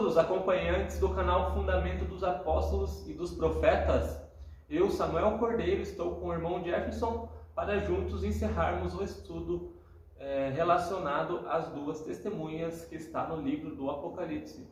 todos, 0.00 0.16
acompanhantes 0.16 0.98
do 0.98 1.10
canal 1.10 1.52
Fundamento 1.52 2.06
dos 2.06 2.24
Apóstolos 2.24 3.06
e 3.06 3.12
dos 3.12 3.34
Profetas. 3.34 4.18
Eu, 4.66 4.90
Samuel 4.90 5.36
Cordeiro, 5.36 5.82
estou 5.82 6.14
com 6.14 6.28
o 6.28 6.32
irmão 6.32 6.64
Jefferson 6.64 7.28
para 7.54 7.78
juntos 7.80 8.24
encerrarmos 8.24 8.94
o 8.94 9.04
estudo 9.04 9.74
é, 10.18 10.48
relacionado 10.56 11.46
às 11.46 11.68
duas 11.68 12.00
testemunhas 12.00 12.86
que 12.86 12.96
está 12.96 13.28
no 13.28 13.42
livro 13.42 13.76
do 13.76 13.90
Apocalipse. 13.90 14.66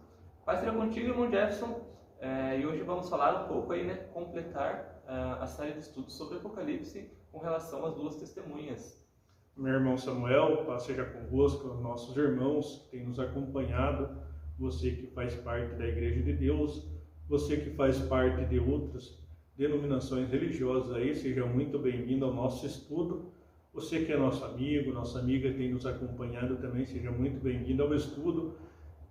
Paz 0.47 0.61
seja 0.61 0.73
contigo, 0.73 1.11
irmão 1.11 1.31
Jefferson, 1.31 1.79
é, 2.21 2.59
e 2.61 2.67
hoje 2.67 2.83
vamos 2.83 3.11
falar 3.11 3.45
um 3.45 3.49
pouco 3.49 3.75
aí, 3.75 3.85
né, 3.85 3.97
completar 4.15 5.03
uh, 5.05 5.43
a 5.43 5.47
série 5.47 5.73
de 5.73 5.81
estudos 5.81 6.17
sobre 6.17 6.39
Apocalipse 6.39 7.13
com 7.31 7.39
relação 7.39 7.85
às 7.85 7.95
duas 7.95 8.17
testemunhas. 8.17 9.07
Meu 9.55 9.75
irmão 9.75 9.99
Samuel, 9.99 10.65
paz 10.65 10.85
seja 10.85 11.05
convosco, 11.05 11.75
nossos 11.75 12.17
irmãos 12.17 12.79
que 12.79 12.97
têm 12.97 13.07
nos 13.07 13.21
acompanhado 13.21 14.27
você 14.59 14.91
que 14.91 15.07
faz 15.09 15.35
parte 15.37 15.77
da 15.77 15.87
Igreja 15.87 16.21
de 16.21 16.33
Deus, 16.33 16.85
você 17.29 17.57
que 17.59 17.71
faz 17.71 17.99
parte 18.01 18.45
de 18.47 18.59
outras 18.59 19.17
denominações 19.57 20.29
religiosas 20.31 20.95
aí, 20.95 21.15
seja 21.15 21.47
muito 21.47 21.79
bem-vindo 21.79 22.25
ao 22.25 22.35
nosso 22.35 22.67
estudo. 22.67 23.33
Você 23.73 24.05
que 24.05 24.13
é 24.13 24.17
nosso 24.17 24.45
amigo, 24.45 24.93
nossa 24.93 25.21
amiga 25.21 25.53
tem 25.53 25.73
nos 25.73 25.87
acompanhado 25.87 26.57
também, 26.57 26.85
seja 26.85 27.13
muito 27.13 27.41
bem-vindo 27.41 27.83
ao 27.83 27.95
estudo. 27.95 28.57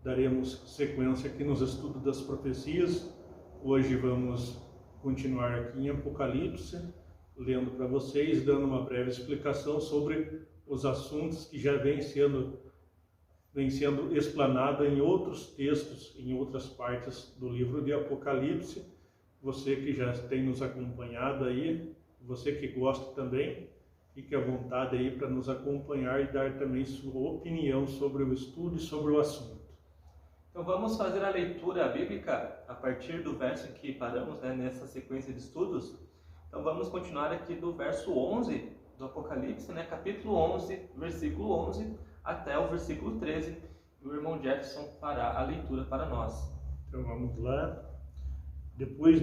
Daremos 0.03 0.63
sequência 0.75 1.29
aqui 1.29 1.43
nos 1.43 1.61
estudos 1.61 2.01
das 2.03 2.21
profecias. 2.21 3.13
Hoje 3.63 3.95
vamos 3.95 4.61
continuar 5.01 5.53
aqui 5.55 5.79
em 5.79 5.89
Apocalipse, 5.89 6.77
lendo 7.37 7.71
para 7.71 7.87
vocês, 7.87 8.43
dando 8.43 8.65
uma 8.65 8.83
breve 8.83 9.11
explicação 9.11 9.79
sobre 9.79 10.41
os 10.65 10.85
assuntos 10.85 11.45
que 11.45 11.57
já 11.57 11.77
vêm 11.77 12.01
sendo 12.01 12.66
vem 13.57 13.71
sendo 13.71 14.15
explanada 14.15 14.87
em 14.87 15.01
outros 15.01 15.47
textos, 15.47 16.13
em 16.15 16.31
outras 16.31 16.67
partes 16.67 17.35
do 17.39 17.49
livro 17.49 17.83
de 17.83 17.91
Apocalipse. 17.91 18.85
Você 19.41 19.75
que 19.77 19.93
já 19.93 20.13
tem 20.13 20.43
nos 20.43 20.61
acompanhado 20.61 21.45
aí, 21.45 21.91
você 22.21 22.51
que 22.51 22.67
gosta 22.67 23.15
também, 23.15 23.67
fique 24.13 24.35
à 24.35 24.39
vontade 24.39 24.95
aí 24.95 25.09
para 25.09 25.27
nos 25.27 25.49
acompanhar 25.49 26.21
e 26.21 26.31
dar 26.31 26.55
também 26.59 26.85
sua 26.85 27.31
opinião 27.31 27.87
sobre 27.87 28.21
o 28.21 28.31
estudo 28.31 28.75
e 28.75 28.79
sobre 28.79 29.13
o 29.13 29.19
assunto. 29.19 29.65
Então 30.51 30.63
vamos 30.63 30.95
fazer 30.95 31.25
a 31.25 31.31
leitura 31.31 31.87
bíblica 31.87 32.63
a 32.67 32.75
partir 32.75 33.23
do 33.23 33.35
verso 33.37 33.73
que 33.73 33.91
paramos 33.91 34.39
né, 34.39 34.53
nessa 34.53 34.85
sequência 34.85 35.33
de 35.33 35.39
estudos. 35.39 35.95
Então 36.47 36.61
vamos 36.61 36.89
continuar 36.89 37.31
aqui 37.31 37.55
do 37.55 37.73
verso 37.73 38.15
11 38.15 38.71
do 38.99 39.05
Apocalipse, 39.05 39.71
né, 39.71 39.83
capítulo 39.89 40.35
11, 40.35 40.89
versículo 40.95 41.53
11 41.69 42.05
até 42.27 42.59
o 42.59 42.67
versículo 42.67 43.17
13. 43.19 43.57
E 44.03 44.07
o 44.07 44.13
irmão 44.13 44.39
Jefferson 44.41 44.83
fará 44.99 45.39
a 45.39 45.45
leitura 45.45 45.85
para 45.85 46.07
nós. 46.07 46.53
Então 46.87 47.01
vamos 47.03 47.37
lá. 47.39 47.83
Depois, 48.75 49.21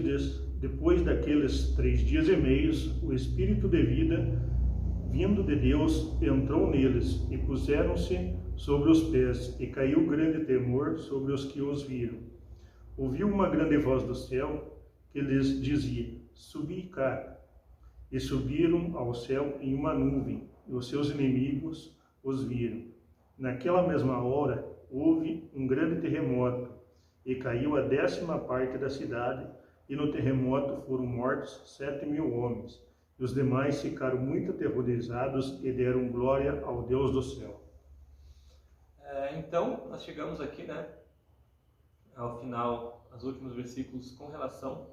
depois 0.58 1.02
daqueles 1.02 1.74
três 1.76 2.00
dias 2.00 2.28
e 2.28 2.36
meios, 2.36 3.00
o 3.02 3.12
Espírito 3.12 3.68
de 3.68 3.82
vida, 3.82 4.42
vindo 5.10 5.44
de 5.44 5.54
Deus, 5.54 6.20
entrou 6.20 6.70
neles 6.70 7.24
e 7.30 7.38
puseram-se 7.38 8.34
sobre 8.56 8.90
os 8.90 9.02
pés, 9.10 9.54
e 9.60 9.66
caiu 9.66 10.06
grande 10.06 10.44
temor 10.44 10.98
sobre 10.98 11.32
os 11.32 11.44
que 11.44 11.60
os 11.60 11.82
viram. 11.82 12.18
Ouviu 12.96 13.28
uma 13.28 13.48
grande 13.48 13.76
voz 13.76 14.04
do 14.04 14.14
céu 14.14 14.80
que 15.12 15.20
lhes 15.20 15.60
dizia: 15.60 16.20
Subi 16.32 16.84
cá. 16.84 17.32
E 18.10 18.20
subiram 18.20 18.96
ao 18.96 19.12
céu 19.12 19.58
em 19.60 19.74
uma 19.74 19.92
nuvem, 19.92 20.48
e 20.68 20.72
os 20.72 20.88
seus 20.88 21.10
inimigos 21.10 21.96
os 22.22 22.44
viram. 22.44 22.93
Naquela 23.36 23.86
mesma 23.86 24.22
hora 24.22 24.64
houve 24.90 25.50
um 25.54 25.66
grande 25.66 26.00
terremoto 26.00 26.70
e 27.26 27.34
caiu 27.34 27.76
a 27.76 27.82
décima 27.82 28.38
parte 28.38 28.78
da 28.78 28.88
cidade, 28.88 29.48
e 29.88 29.96
no 29.96 30.12
terremoto 30.12 30.82
foram 30.82 31.04
mortos 31.04 31.76
sete 31.76 32.06
mil 32.06 32.32
homens. 32.34 32.80
E 33.18 33.24
os 33.24 33.34
demais 33.34 33.82
ficaram 33.82 34.18
muito 34.18 34.52
aterrorizados 34.52 35.62
e 35.62 35.72
deram 35.72 36.08
glória 36.08 36.62
ao 36.64 36.82
Deus 36.82 37.12
do 37.12 37.22
céu. 37.22 37.60
É, 39.02 39.38
então, 39.38 39.86
nós 39.88 40.02
chegamos 40.02 40.40
aqui, 40.40 40.62
né, 40.64 40.88
ao 42.16 42.40
final, 42.40 43.06
aos 43.12 43.24
últimos 43.24 43.54
versículos 43.54 44.12
com 44.12 44.28
relação 44.28 44.88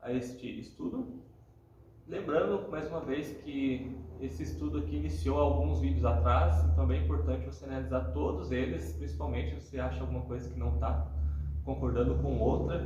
a 0.00 0.12
este 0.12 0.60
estudo. 0.60 1.22
Lembrando 2.08 2.70
mais 2.70 2.88
uma 2.88 3.00
vez 3.00 3.36
que 3.42 3.94
esse 4.18 4.42
estudo 4.42 4.78
aqui 4.78 4.96
iniciou 4.96 5.38
alguns 5.38 5.78
vídeos 5.78 6.06
atrás, 6.06 6.64
então 6.64 6.84
é 6.84 6.86
bem 6.86 7.04
importante 7.04 7.44
você 7.44 7.66
analisar 7.66 8.12
todos 8.14 8.50
eles, 8.50 8.94
principalmente 8.94 9.60
se 9.60 9.68
você 9.68 9.78
acha 9.78 10.00
alguma 10.00 10.22
coisa 10.22 10.48
que 10.48 10.58
não 10.58 10.76
está 10.76 11.06
concordando 11.66 12.14
com 12.22 12.38
outra. 12.38 12.80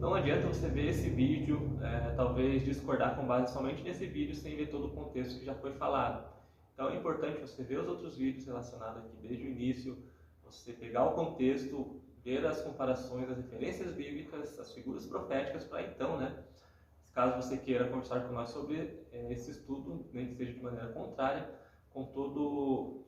Não 0.00 0.14
adianta 0.14 0.46
você 0.46 0.68
ver 0.68 0.86
esse 0.86 1.10
vídeo, 1.10 1.78
é, 1.82 2.14
talvez 2.16 2.64
discordar 2.64 3.14
com 3.14 3.26
base 3.26 3.52
somente 3.52 3.82
nesse 3.82 4.06
vídeo 4.06 4.34
sem 4.34 4.56
ver 4.56 4.70
todo 4.70 4.86
o 4.86 4.90
contexto 4.92 5.38
que 5.38 5.44
já 5.44 5.54
foi 5.54 5.72
falado. 5.74 6.32
Então 6.72 6.88
é 6.88 6.96
importante 6.96 7.42
você 7.42 7.62
ver 7.62 7.80
os 7.80 7.86
outros 7.86 8.16
vídeos 8.16 8.46
relacionados 8.46 9.04
aqui 9.04 9.18
desde 9.20 9.44
o 9.44 9.50
início, 9.50 9.98
você 10.42 10.72
pegar 10.72 11.04
o 11.04 11.12
contexto, 11.12 12.00
ver 12.24 12.46
as 12.46 12.62
comparações, 12.62 13.28
as 13.28 13.36
referências 13.36 13.92
bíblicas, 13.92 14.58
as 14.58 14.72
figuras 14.72 15.04
proféticas, 15.04 15.62
para 15.62 15.82
então, 15.82 16.16
né, 16.16 16.42
Caso 17.14 17.36
você 17.36 17.58
queira 17.58 17.88
conversar 17.88 18.20
com 18.20 18.32
nós 18.32 18.50
sobre 18.50 19.06
é, 19.12 19.32
esse 19.32 19.50
estudo, 19.50 20.06
nem 20.12 20.28
que 20.28 20.34
seja 20.34 20.52
de 20.52 20.62
maneira 20.62 20.88
contrária, 20.88 21.48
com 21.90 22.04
todo, 22.06 23.04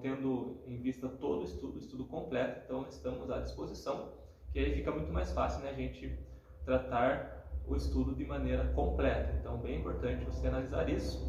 tendo 0.00 0.62
em 0.66 0.80
vista 0.80 1.08
todo 1.08 1.40
o 1.40 1.44
estudo, 1.44 1.78
estudo 1.78 2.04
completo, 2.06 2.62
então 2.64 2.86
estamos 2.88 3.30
à 3.30 3.40
disposição, 3.40 4.14
que 4.52 4.58
aí 4.58 4.74
fica 4.74 4.90
muito 4.90 5.12
mais 5.12 5.32
fácil 5.32 5.62
né, 5.62 5.70
a 5.70 5.74
gente 5.74 6.18
tratar 6.64 7.46
o 7.66 7.76
estudo 7.76 8.14
de 8.14 8.24
maneira 8.24 8.64
completa. 8.72 9.36
Então, 9.38 9.58
bem 9.58 9.80
importante 9.80 10.24
você 10.24 10.46
analisar 10.48 10.88
isso. 10.88 11.20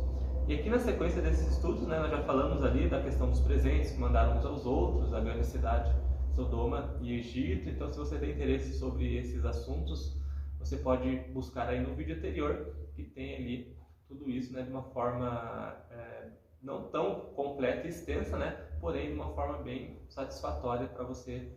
E 0.47 0.55
aqui 0.55 0.69
na 0.69 0.79
sequência 0.79 1.21
desses 1.21 1.47
estudos, 1.47 1.85
né, 1.87 1.99
nós 1.99 2.11
já 2.11 2.23
falamos 2.23 2.63
ali 2.63 2.89
da 2.89 3.01
questão 3.01 3.29
dos 3.29 3.41
presentes 3.41 3.91
que 3.91 3.99
mandaram 3.99 4.37
uns 4.37 4.45
aos 4.45 4.65
outros, 4.65 5.13
a 5.13 5.19
grande 5.19 5.45
cidade 5.45 5.93
Sodoma 6.35 6.97
e 7.01 7.13
Egito. 7.13 7.69
Então, 7.69 7.89
se 7.91 7.97
você 7.97 8.17
tem 8.17 8.31
interesse 8.31 8.77
sobre 8.77 9.15
esses 9.17 9.45
assuntos, 9.45 10.17
você 10.59 10.77
pode 10.77 11.17
buscar 11.31 11.69
aí 11.69 11.81
no 11.81 11.93
vídeo 11.95 12.15
anterior, 12.15 12.75
que 12.95 13.03
tem 13.03 13.35
ali 13.35 13.75
tudo 14.07 14.29
isso 14.29 14.53
né, 14.53 14.61
de 14.61 14.69
uma 14.69 14.83
forma 14.83 15.77
é, 15.91 16.29
não 16.61 16.89
tão 16.89 17.21
completa 17.35 17.85
e 17.85 17.89
extensa, 17.89 18.37
né, 18.37 18.51
porém 18.79 19.09
de 19.09 19.13
uma 19.13 19.33
forma 19.33 19.57
bem 19.63 19.99
satisfatória 20.09 20.87
para 20.87 21.03
você 21.03 21.51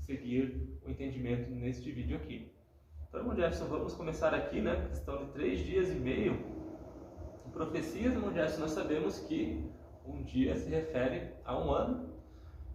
seguir 0.00 0.78
o 0.84 0.90
entendimento 0.90 1.50
neste 1.50 1.90
vídeo 1.90 2.16
aqui. 2.16 2.50
Então, 3.08 3.34
Jefferson, 3.34 3.66
vamos 3.66 3.94
começar 3.94 4.34
aqui, 4.34 4.60
né, 4.60 4.86
questão 4.88 5.24
de 5.24 5.32
três 5.32 5.60
dias 5.60 5.90
e 5.90 5.94
meio. 5.94 6.38
Em 7.46 7.50
profecias, 7.50 8.14
Jefferson, 8.14 8.60
nós 8.60 8.72
sabemos 8.72 9.18
que 9.20 9.64
um 10.04 10.22
dia 10.22 10.56
se 10.56 10.68
refere 10.68 11.32
a 11.44 11.58
um 11.58 11.70
ano. 11.70 12.08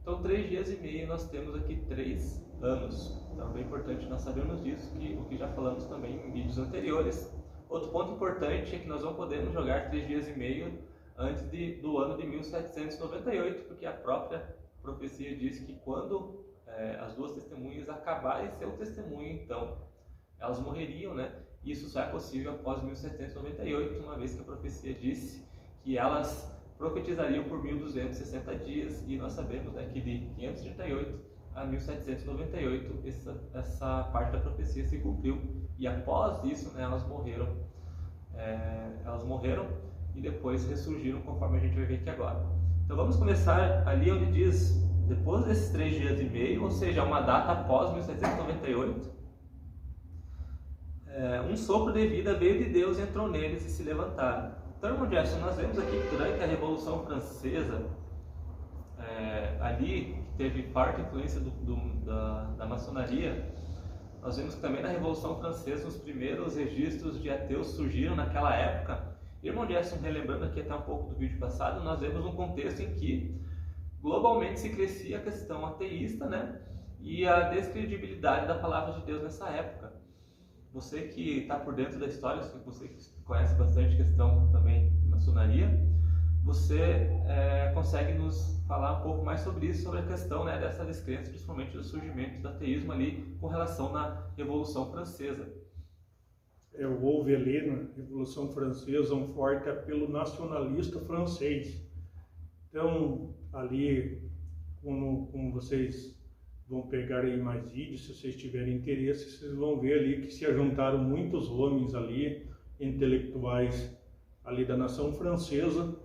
Então, 0.01 0.22
três 0.22 0.50
dias 0.50 0.69
e 0.69 0.75
meio, 0.78 1.07
nós 1.07 1.29
temos 1.29 1.56
aqui 1.56 1.78
três 1.88 2.44
anos. 2.62 3.22
Então 3.33 3.51
bem 3.51 3.63
importante 3.63 4.05
nós 4.05 4.21
sabermos 4.21 4.63
disso, 4.63 4.91
que 4.91 5.16
o 5.16 5.25
que 5.25 5.38
já 5.38 5.47
falamos 5.49 5.85
também 5.85 6.16
em 6.16 6.31
vídeos 6.31 6.59
anteriores. 6.59 7.33
Outro 7.67 7.89
ponto 7.89 8.11
importante 8.11 8.75
é 8.75 8.79
que 8.79 8.88
nós 8.88 9.03
não 9.03 9.16
podemos 9.16 9.51
jogar 9.51 9.89
três 9.89 10.07
dias 10.07 10.27
e 10.27 10.33
meio 10.33 10.79
antes 11.17 11.49
de, 11.49 11.81
do 11.81 11.97
ano 11.97 12.16
de 12.16 12.27
1798, 12.27 13.63
porque 13.66 13.85
a 13.88 13.91
própria 13.91 14.55
profecia 14.83 15.35
diz 15.35 15.59
que 15.59 15.73
quando 15.83 16.45
é, 16.67 16.97
as 16.99 17.16
duas 17.16 17.31
testemunhas 17.31 17.89
acabarem 17.89 18.51
seu 18.51 18.71
testemunho, 18.73 19.31
então 19.31 19.77
elas 20.39 20.59
morreriam, 20.59 21.15
né? 21.15 21.33
Isso 21.63 21.89
só 21.89 22.01
é 22.01 22.07
possível 22.07 22.51
após 22.51 22.83
1798, 22.83 24.03
uma 24.03 24.18
vez 24.18 24.35
que 24.35 24.41
a 24.41 24.44
profecia 24.44 24.94
disse 24.94 25.44
que 25.81 25.97
elas 25.97 26.51
profetizariam 26.77 27.45
por 27.45 27.63
1260 27.63 28.56
dias, 28.57 29.03
e 29.07 29.18
nós 29.18 29.33
sabemos 29.33 29.74
né, 29.74 29.89
que 29.91 30.01
de 30.01 30.19
538 30.35 31.32
a 31.55 31.65
1798 31.65 33.07
essa, 33.07 33.35
essa 33.53 34.03
parte 34.11 34.31
da 34.31 34.39
profecia 34.39 34.85
se 34.85 34.97
cumpriu. 35.00 35.41
E 35.77 35.88
após 35.88 36.44
isso 36.44 36.73
né, 36.75 36.83
elas 36.83 37.07
morreram 37.07 37.47
é, 38.35 38.89
elas 39.05 39.23
morreram 39.23 39.67
e 40.15 40.21
depois 40.21 40.65
ressurgiram 40.67 41.21
conforme 41.21 41.57
a 41.57 41.59
gente 41.59 41.75
vai 41.75 41.85
ver 41.85 41.95
aqui 41.95 42.09
agora. 42.09 42.45
Então 42.85 42.97
vamos 42.97 43.15
começar 43.15 43.88
ali 43.88 44.11
onde 44.11 44.31
diz 44.31 44.81
depois 45.07 45.45
desses 45.45 45.71
três 45.71 45.95
dias 45.95 46.19
e 46.19 46.25
meio 46.25 46.63
ou 46.63 46.71
seja 46.71 47.03
uma 47.03 47.21
data 47.21 47.51
após 47.51 47.94
1798 47.94 49.13
é, 51.15 51.41
um 51.41 51.56
sopro 51.56 51.94
de 51.94 52.07
vida 52.07 52.33
veio 52.33 52.57
de 52.63 52.69
Deus 52.71 52.97
entrou 52.97 53.29
neles 53.29 53.63
e 53.65 53.69
se 53.69 53.83
levantaram. 53.83 54.51
Então 54.77 54.91
irmão 54.91 55.09
Jefferson 55.09 55.39
nós 55.39 55.56
vemos 55.56 55.77
aqui 55.77 55.91
que 55.91 56.15
durante 56.15 56.41
a 56.41 56.47
Revolução 56.47 57.06
Francesa 57.06 57.85
é, 59.19 59.57
ali 59.62 60.24
teve 60.38 60.63
parte 60.63 61.01
influência 61.01 61.39
do, 61.39 61.50
do, 61.50 62.06
da, 62.06 62.44
da 62.57 62.65
maçonaria, 62.65 63.54
nós 64.21 64.38
vemos 64.38 64.56
que 64.56 64.62
também 64.62 64.81
na 64.81 64.89
Revolução 64.89 65.39
Francesa 65.39 65.88
os 65.88 65.98
primeiros 65.98 66.56
registros 66.56 67.21
de 67.21 67.30
ateus 67.30 67.68
surgiram 67.68 68.15
naquela 68.15 68.56
época. 68.56 69.13
Irmão 69.44 69.68
Jefferson, 69.68 69.98
relembrando 70.01 70.45
aqui 70.45 70.62
até 70.62 70.74
um 70.74 70.81
pouco 70.81 71.10
do 71.10 71.15
vídeo 71.15 71.38
passado, 71.38 71.83
nós 71.83 72.00
vemos 72.00 72.25
um 72.25 72.31
contexto 72.31 72.81
em 72.81 72.94
que 72.94 73.38
globalmente 74.01 74.60
se 74.60 74.69
crescia 74.69 75.18
a 75.18 75.21
questão 75.21 75.66
ateísta, 75.66 76.25
né? 76.25 76.62
e 77.04 77.27
a 77.27 77.50
descredibilidade 77.50 78.48
da 78.48 78.56
palavra 78.56 78.94
de 78.94 79.06
Deus 79.06 79.21
nessa 79.21 79.50
época. 79.50 79.94
Você 80.71 81.01
que 81.09 81.39
está 81.39 81.59
por 81.59 81.75
dentro 81.75 82.00
da 82.00 82.07
história, 82.07 82.42
você 82.66 82.88
que 82.88 82.98
conhece 83.25 83.54
bastante 83.56 83.98
questão 83.98 84.50
também 84.51 84.92
maçonaria, 85.09 85.69
você 86.44 87.10
é, 87.25 87.72
consegue 87.74 88.13
nos 88.13 88.62
falar 88.68 89.00
um 89.00 89.04
pouco 89.04 89.24
mais 89.24 89.42
sobre 89.42 89.68
isso, 89.68 89.84
sobre 89.84 90.00
a 90.00 90.06
questão 90.06 90.44
né, 90.44 90.60
dessa 90.60 90.84
descrença, 90.84 91.30
principalmente 91.30 91.72
do 91.72 91.84
surgimento 91.84 92.42
do 92.42 92.48
ateísmo 92.50 92.92
ali 92.92 93.36
com 93.40 93.48
relação 93.48 93.92
na 93.94 94.28
Revolução 94.36 94.92
Francesa. 94.92 95.48
É, 96.74 96.86
houve 96.86 97.36
ali 97.36 97.66
na 97.66 97.88
Revolução 97.95 98.51
Francesa 98.51 99.13
um 99.13 99.34
forte 99.34 99.69
apelo 99.69 100.10
nacionalista 100.10 101.00
francês. 101.00 101.81
Então, 102.69 103.34
ali, 103.54 104.30
como, 104.81 105.28
como 105.28 105.51
vocês 105.54 106.19
vão 106.68 106.88
pegar 106.88 107.22
aí 107.22 107.40
mais 107.40 107.72
vídeos, 107.72 108.06
se 108.06 108.13
vocês 108.16 108.36
tiverem 108.36 108.75
interesse, 108.75 109.38
vocês 109.38 109.54
vão 109.54 109.80
ver 109.80 110.00
ali 110.00 110.22
que 110.22 110.34
se 110.34 110.45
ajuntaram 110.45 110.98
muitos 110.98 111.50
homens 111.50 111.94
ali, 111.94 112.48
intelectuais 112.80 113.95
ali 114.44 114.66
da 114.66 114.75
nação 114.75 115.13
francesa, 115.13 115.95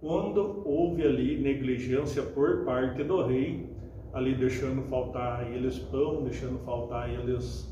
quando 0.00 0.62
houve 0.64 1.02
ali 1.02 1.40
negligência 1.40 2.22
por 2.22 2.64
parte 2.64 3.02
do 3.02 3.26
rei, 3.26 3.68
ali 4.12 4.34
deixando 4.34 4.82
faltar 4.82 5.52
eles 5.52 5.78
pão, 5.78 6.22
deixando 6.22 6.58
faltar 6.60 7.10
eles 7.10 7.68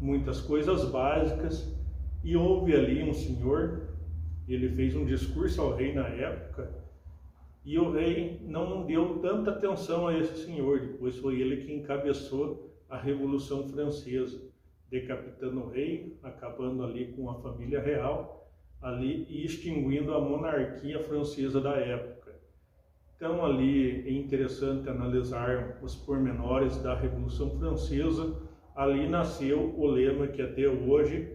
muitas 0.00 0.40
coisas 0.40 0.84
básicas, 0.90 1.76
e 2.24 2.36
houve 2.36 2.74
ali 2.74 3.02
um 3.02 3.14
senhor, 3.14 3.88
ele 4.48 4.68
fez 4.70 4.96
um 4.96 5.04
discurso 5.04 5.60
ao 5.60 5.74
rei 5.74 5.94
na 5.94 6.08
época, 6.08 6.72
e 7.64 7.78
o 7.78 7.92
rei 7.92 8.40
não 8.42 8.84
deu 8.84 9.18
tanta 9.20 9.50
atenção 9.52 10.08
a 10.08 10.18
esse 10.18 10.44
senhor, 10.44 10.80
depois 10.80 11.16
foi 11.18 11.40
ele 11.40 11.58
que 11.58 11.72
encabeçou 11.72 12.74
a 12.88 12.96
Revolução 12.96 13.68
Francesa, 13.68 14.40
decapitando 14.90 15.60
o 15.60 15.68
rei, 15.68 16.18
acabando 16.22 16.82
ali 16.82 17.12
com 17.12 17.30
a 17.30 17.34
família 17.40 17.80
real, 17.80 18.37
ali 18.80 19.26
extinguindo 19.44 20.14
a 20.14 20.20
monarquia 20.20 21.02
francesa 21.04 21.60
da 21.60 21.72
época. 21.72 22.34
Então 23.16 23.44
ali 23.44 24.06
é 24.06 24.12
interessante 24.12 24.88
analisar 24.88 25.78
os 25.82 25.96
pormenores 25.96 26.76
da 26.78 26.94
Revolução 26.94 27.50
Francesa. 27.58 28.36
Ali 28.76 29.08
nasceu 29.08 29.74
o 29.76 29.86
lema 29.86 30.28
que 30.28 30.40
até 30.40 30.68
hoje 30.68 31.28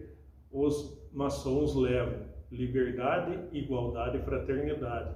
os 0.50 0.98
maçons 1.12 1.74
levam: 1.74 2.26
liberdade, 2.50 3.38
igualdade 3.52 4.16
e 4.16 4.22
fraternidade. 4.22 5.14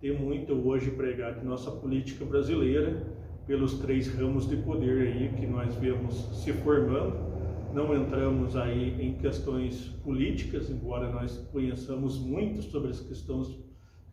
Tem 0.00 0.18
muito 0.18 0.54
hoje 0.54 0.90
pregado 0.90 1.40
em 1.40 1.44
nossa 1.44 1.70
política 1.70 2.24
brasileira 2.24 3.02
pelos 3.46 3.78
três 3.78 4.08
ramos 4.08 4.48
de 4.48 4.56
poder 4.56 5.08
aí 5.08 5.28
que 5.36 5.46
nós 5.46 5.74
vemos 5.76 6.14
se 6.42 6.52
formando 6.52 7.35
não 7.76 7.94
entramos 7.94 8.56
aí 8.56 8.96
em 8.98 9.12
questões 9.18 9.88
políticas, 10.02 10.70
embora 10.70 11.10
nós 11.10 11.36
conheçamos 11.52 12.18
muito 12.18 12.62
sobre 12.62 12.88
as 12.88 13.00
questões, 13.00 13.54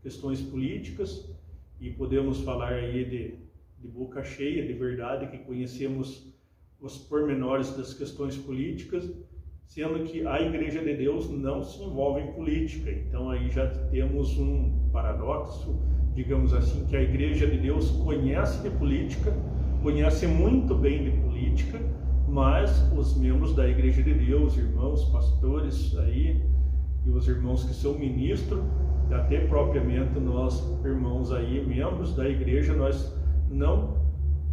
questões 0.02 0.42
políticas 0.42 1.34
e 1.80 1.90
podemos 1.90 2.42
falar 2.42 2.74
aí 2.74 3.06
de, 3.06 3.36
de 3.80 3.88
boca 3.88 4.22
cheia, 4.22 4.68
de 4.68 4.74
verdade, 4.74 5.28
que 5.28 5.38
conhecemos 5.38 6.28
os 6.78 6.98
pormenores 6.98 7.74
das 7.78 7.94
questões 7.94 8.36
políticas, 8.36 9.10
sendo 9.66 10.04
que 10.04 10.28
a 10.28 10.42
Igreja 10.42 10.84
de 10.84 10.98
Deus 10.98 11.30
não 11.30 11.64
se 11.64 11.82
envolve 11.82 12.20
em 12.20 12.34
política. 12.34 12.92
Então 12.92 13.30
aí 13.30 13.50
já 13.50 13.66
temos 13.90 14.38
um 14.38 14.90
paradoxo, 14.92 15.80
digamos 16.14 16.54
assim, 16.54 16.86
que 16.88 16.98
a 16.98 17.02
Igreja 17.02 17.48
de 17.48 17.60
Deus 17.60 17.92
conhece 17.92 18.62
de 18.62 18.76
política, 18.76 19.34
conhece 19.82 20.28
muito 20.28 20.76
bem 20.76 21.06
de 21.06 21.12
política, 21.12 21.80
mas 22.34 22.92
os 22.98 23.16
membros 23.16 23.56
da 23.56 23.70
Igreja 23.70 24.02
de 24.02 24.12
Deus, 24.12 24.58
irmãos, 24.58 25.06
pastores 25.12 25.96
aí, 26.00 26.42
e 27.06 27.10
os 27.12 27.28
irmãos 27.28 27.64
que 27.64 27.76
são 27.76 27.94
ministros, 27.94 28.60
até 29.12 29.46
propriamente 29.46 30.20
nós, 30.20 30.60
irmãos 30.84 31.32
aí, 31.32 31.64
membros 31.64 32.16
da 32.16 32.28
igreja, 32.28 32.74
nós 32.74 33.16
não 33.52 34.02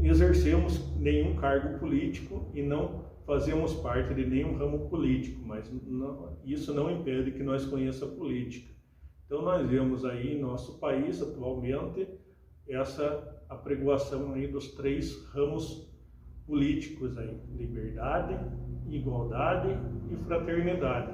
exercemos 0.03 0.95
nenhum 0.99 1.37
cargo 1.37 1.79
político 1.79 2.51
e 2.53 2.61
não 2.61 3.07
fazemos 3.25 3.73
parte 3.77 4.13
de 4.13 4.27
nenhum 4.27 4.59
ramo 4.59 4.91
político, 4.91 5.41
mas 5.47 5.73
não, 5.87 6.37
isso 6.45 6.75
não 6.75 6.91
impede 6.91 7.31
que 7.31 7.43
nós 7.43 7.65
conheça 7.65 8.05
a 8.05 8.09
política. 8.09 8.75
Então 9.25 9.41
nós 9.41 9.67
vemos 9.67 10.05
aí 10.05 10.35
em 10.35 10.41
nosso 10.41 10.79
país 10.79 11.23
atualmente 11.23 12.07
essa 12.69 13.43
apregoação 13.49 14.35
aí 14.35 14.49
dos 14.49 14.73
três 14.73 15.25
ramos 15.33 15.90
políticos 16.51 17.17
aí, 17.17 17.37
liberdade, 17.57 18.37
igualdade 18.91 19.69
e 20.11 20.17
fraternidade. 20.27 21.13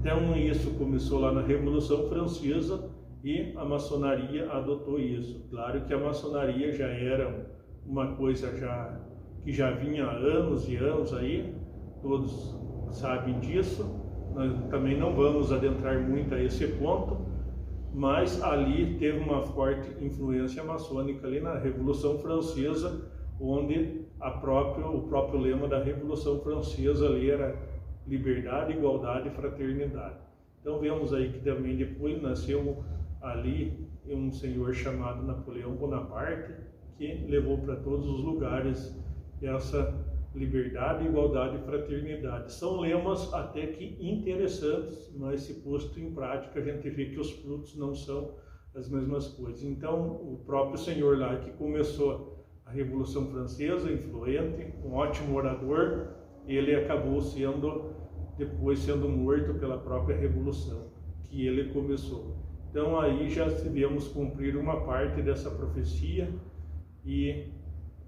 Então 0.00 0.36
isso 0.36 0.72
começou 0.72 1.20
lá 1.20 1.32
na 1.32 1.40
Revolução 1.40 2.08
Francesa 2.08 2.90
e 3.22 3.52
a 3.56 3.64
maçonaria 3.64 4.50
adotou 4.50 4.98
isso. 4.98 5.46
Claro 5.50 5.82
que 5.82 5.94
a 5.94 5.98
maçonaria 5.98 6.72
já 6.72 6.88
era 6.88 7.48
uma 7.86 8.14
coisa 8.16 8.54
já 8.56 9.00
que 9.44 9.52
já 9.52 9.70
vinha 9.70 10.04
há 10.04 10.12
anos 10.12 10.68
e 10.68 10.74
anos 10.74 11.14
aí, 11.14 11.54
todos 12.02 12.58
sabem 12.90 13.38
disso. 13.38 13.84
Nós 14.34 14.52
também 14.70 14.98
não 14.98 15.14
vamos 15.14 15.52
adentrar 15.52 16.00
muito 16.00 16.34
a 16.34 16.42
esse 16.42 16.66
ponto, 16.66 17.16
mas 17.94 18.42
ali 18.42 18.96
teve 18.98 19.20
uma 19.20 19.42
forte 19.42 19.88
influência 20.04 20.64
maçônica 20.64 21.24
ali 21.24 21.40
na 21.40 21.56
Revolução 21.58 22.18
Francesa, 22.18 23.08
onde 23.40 24.05
a 24.20 24.30
própria, 24.30 24.86
o 24.86 25.02
próprio 25.08 25.40
lema 25.40 25.68
da 25.68 25.82
Revolução 25.82 26.40
Francesa 26.40 27.06
ali 27.06 27.30
era 27.30 27.56
liberdade, 28.06 28.72
igualdade 28.72 29.28
e 29.28 29.32
fraternidade. 29.32 30.16
Então 30.60 30.78
vemos 30.78 31.12
aí 31.12 31.32
que 31.32 31.40
também 31.40 31.76
depois 31.76 32.20
nasceu 32.22 32.82
ali 33.20 33.86
um 34.08 34.30
senhor 34.30 34.74
chamado 34.74 35.24
Napoleão 35.24 35.74
Bonaparte, 35.74 36.54
que 36.96 37.26
levou 37.28 37.58
para 37.58 37.76
todos 37.76 38.08
os 38.08 38.24
lugares 38.24 38.96
essa 39.42 39.94
liberdade, 40.34 41.06
igualdade 41.06 41.56
e 41.56 41.64
fraternidade. 41.64 42.52
São 42.52 42.80
lemas 42.80 43.32
até 43.32 43.66
que 43.66 43.96
interessantes, 44.00 45.12
mas 45.16 45.42
se 45.42 45.54
posto 45.62 45.98
em 45.98 46.12
prática 46.12 46.60
a 46.60 46.62
gente 46.62 46.88
vê 46.90 47.06
que 47.06 47.18
os 47.18 47.30
frutos 47.30 47.76
não 47.76 47.94
são 47.94 48.34
as 48.74 48.88
mesmas 48.88 49.28
coisas. 49.28 49.62
Então 49.62 50.10
o 50.10 50.42
próprio 50.44 50.78
senhor 50.78 51.18
lá 51.18 51.36
que 51.36 51.50
começou 51.52 52.35
a 52.66 52.72
Revolução 52.72 53.30
Francesa, 53.30 53.90
influente, 53.92 54.74
um 54.84 54.92
ótimo 54.92 55.36
orador, 55.36 56.08
ele 56.46 56.74
acabou 56.74 57.22
sendo 57.22 57.94
depois 58.36 58.80
sendo 58.80 59.08
morto 59.08 59.54
pela 59.54 59.78
própria 59.78 60.16
revolução 60.16 60.90
que 61.24 61.46
ele 61.46 61.72
começou. 61.72 62.36
Então 62.70 62.98
aí 63.00 63.30
já 63.30 63.48
devemos 63.48 64.08
cumprir 64.08 64.56
uma 64.56 64.84
parte 64.84 65.22
dessa 65.22 65.50
profecia 65.50 66.28
e 67.04 67.48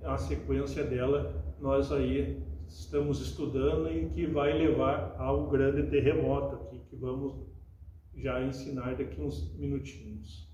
a 0.02 0.18
sequência 0.18 0.84
dela 0.84 1.54
nós 1.60 1.90
aí 1.90 2.42
estamos 2.66 3.20
estudando 3.20 3.90
e 3.90 4.10
que 4.10 4.26
vai 4.26 4.52
levar 4.52 5.16
ao 5.18 5.48
grande 5.48 5.84
terremoto 5.84 6.56
aqui 6.56 6.80
que 6.90 6.96
vamos 6.96 7.46
já 8.14 8.44
ensinar 8.44 8.96
daqui 8.96 9.20
uns 9.20 9.56
minutinhos. 9.56 10.47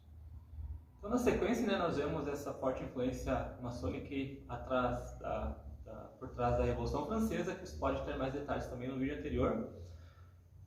Então, 1.05 1.19
na 1.19 1.19
sequência, 1.19 1.67
né, 1.67 1.77
nós 1.77 1.99
vemos 1.99 2.27
essa 2.27 2.51
forte 2.55 2.83
influência 2.83 3.59
maçônica 3.61 4.43
atrás 4.49 5.15
da, 5.19 5.55
da, 5.85 5.93
por 6.19 6.31
trás 6.31 6.57
da 6.57 6.65
Revolução 6.65 7.05
Francesa, 7.05 7.55
que 7.55 7.67
você 7.69 7.77
pode 7.77 8.03
ter 8.07 8.17
mais 8.17 8.33
detalhes 8.33 8.67
também 8.69 8.89
no 8.89 8.99
vídeo 8.99 9.19
anterior. 9.19 9.69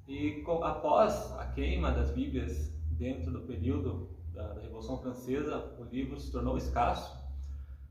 E 0.07 0.43
com, 0.43 0.63
após 0.63 1.31
a 1.39 1.45
queima 1.53 1.89
das 1.89 2.11
Bíblias 2.11 2.71
dentro 2.91 3.31
do 3.31 3.47
período 3.47 4.15
da, 4.31 4.53
da, 4.53 4.61
Revolução 4.61 5.01
Francesa, 5.01 5.73
o 5.79 5.85
livro 5.85 6.19
se 6.19 6.31
tornou 6.31 6.55
escasso, 6.55 7.17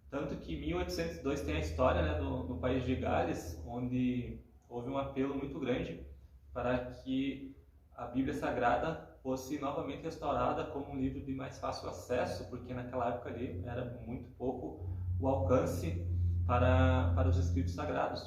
tanto 0.08 0.36
que 0.36 0.54
em 0.54 0.60
1802 0.60 1.40
tem 1.40 1.56
a 1.56 1.60
história 1.60 2.00
né, 2.00 2.16
do, 2.20 2.44
no 2.44 2.58
país 2.58 2.84
de 2.84 2.94
Gales, 2.94 3.60
onde 3.66 4.40
houve 4.68 4.88
um 4.88 4.98
apelo 4.98 5.34
muito 5.34 5.58
grande 5.58 6.06
para 6.52 6.78
que 6.78 7.56
a 7.96 8.06
Bíblia 8.06 8.34
Sagrada 8.34 9.05
fosse 9.26 9.58
novamente 9.58 10.04
restaurada 10.04 10.62
como 10.66 10.92
um 10.92 11.00
livro 11.00 11.20
de 11.20 11.34
mais 11.34 11.58
fácil 11.58 11.88
acesso, 11.88 12.48
porque 12.48 12.72
naquela 12.72 13.08
época 13.08 13.30
ali 13.30 13.60
era 13.66 14.00
muito 14.06 14.30
pouco 14.38 14.88
o 15.18 15.26
alcance 15.26 16.06
para, 16.46 17.12
para 17.12 17.28
os 17.28 17.36
escritos 17.36 17.74
sagrados. 17.74 18.24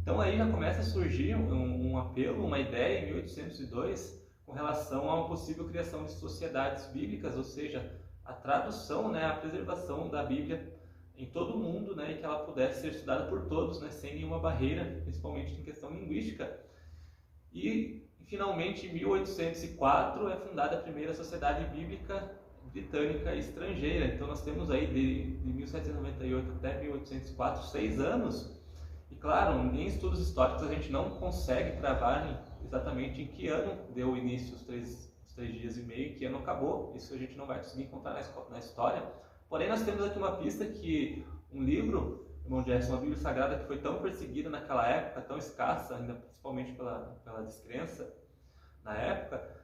Então 0.00 0.18
aí 0.18 0.38
já 0.38 0.50
começa 0.50 0.80
a 0.80 0.82
surgir 0.82 1.36
um, 1.36 1.90
um 1.90 1.98
apelo, 1.98 2.42
uma 2.42 2.58
ideia 2.58 3.00
em 3.00 3.12
1802 3.12 4.18
com 4.46 4.52
relação 4.52 5.10
a 5.10 5.16
uma 5.16 5.28
possível 5.28 5.68
criação 5.68 6.06
de 6.06 6.12
sociedades 6.12 6.86
bíblicas, 6.86 7.36
ou 7.36 7.44
seja, 7.44 8.00
a 8.24 8.32
tradução, 8.32 9.12
né, 9.12 9.26
a 9.26 9.34
preservação 9.34 10.08
da 10.08 10.22
Bíblia 10.22 10.74
em 11.14 11.26
todo 11.26 11.54
o 11.54 11.58
mundo, 11.58 11.94
né, 11.94 12.12
e 12.12 12.16
que 12.16 12.24
ela 12.24 12.46
pudesse 12.46 12.80
ser 12.80 12.92
estudada 12.92 13.26
por 13.26 13.46
todos, 13.46 13.78
né, 13.82 13.90
sem 13.90 14.14
nenhuma 14.14 14.38
barreira, 14.38 15.02
principalmente 15.02 15.52
em 15.52 15.62
questão 15.62 15.90
linguística. 15.90 16.64
E 17.52 18.09
finalmente, 18.26 18.86
em 18.86 18.92
1804, 18.92 20.28
é 20.28 20.36
fundada 20.36 20.76
a 20.76 20.80
primeira 20.80 21.14
Sociedade 21.14 21.64
Bíblica 21.74 22.40
Britânica 22.72 23.34
Estrangeira. 23.34 24.06
Então, 24.06 24.26
nós 24.26 24.42
temos 24.42 24.70
aí 24.70 24.86
de, 24.86 25.36
de 25.38 25.52
1798 25.52 26.52
até 26.52 26.80
1804, 26.80 27.64
seis 27.64 27.98
anos, 27.98 28.58
E 29.10 29.16
claro, 29.16 29.58
em 29.74 29.86
estudos 29.86 30.20
históricos 30.20 30.62
a 30.62 30.72
gente 30.72 30.92
não 30.92 31.10
consegue 31.10 31.78
cravar 31.78 32.46
exatamente 32.64 33.20
em 33.22 33.26
que 33.26 33.48
ano 33.48 33.92
deu 33.92 34.16
início 34.16 34.54
os 34.54 34.62
três, 34.62 35.12
os 35.26 35.34
três 35.34 35.52
dias 35.52 35.76
e 35.76 35.82
meio, 35.82 36.14
que 36.14 36.24
ano 36.24 36.38
acabou. 36.38 36.92
Isso 36.94 37.12
a 37.12 37.18
gente 37.18 37.36
não 37.36 37.46
vai 37.46 37.58
conseguir 37.58 37.84
encontrar 37.84 38.14
na, 38.50 38.58
história. 38.58 39.02
Porém, 39.48 39.68
nós 39.68 39.82
temos 39.82 40.04
aqui 40.04 40.16
uma 40.16 40.36
pista 40.36 40.64
que 40.64 41.26
um 41.52 41.60
livro, 41.60 42.24
irmão 42.44 42.64
Gerson, 42.64 42.92
uma 42.92 43.00
Bíblia 43.00 43.18
Sagrada 43.18 43.58
que 43.58 43.66
foi 43.66 43.78
tão 43.78 44.00
perseguida 44.00 44.48
naquela 44.48 44.86
época, 44.86 45.22
tão 45.22 45.36
escassa, 45.36 45.96
ainda 45.96 46.29
principalmente 46.40 46.72
pela, 46.72 47.20
pela 47.22 47.42
descrença 47.42 48.14
na 48.82 48.96
época, 48.96 49.60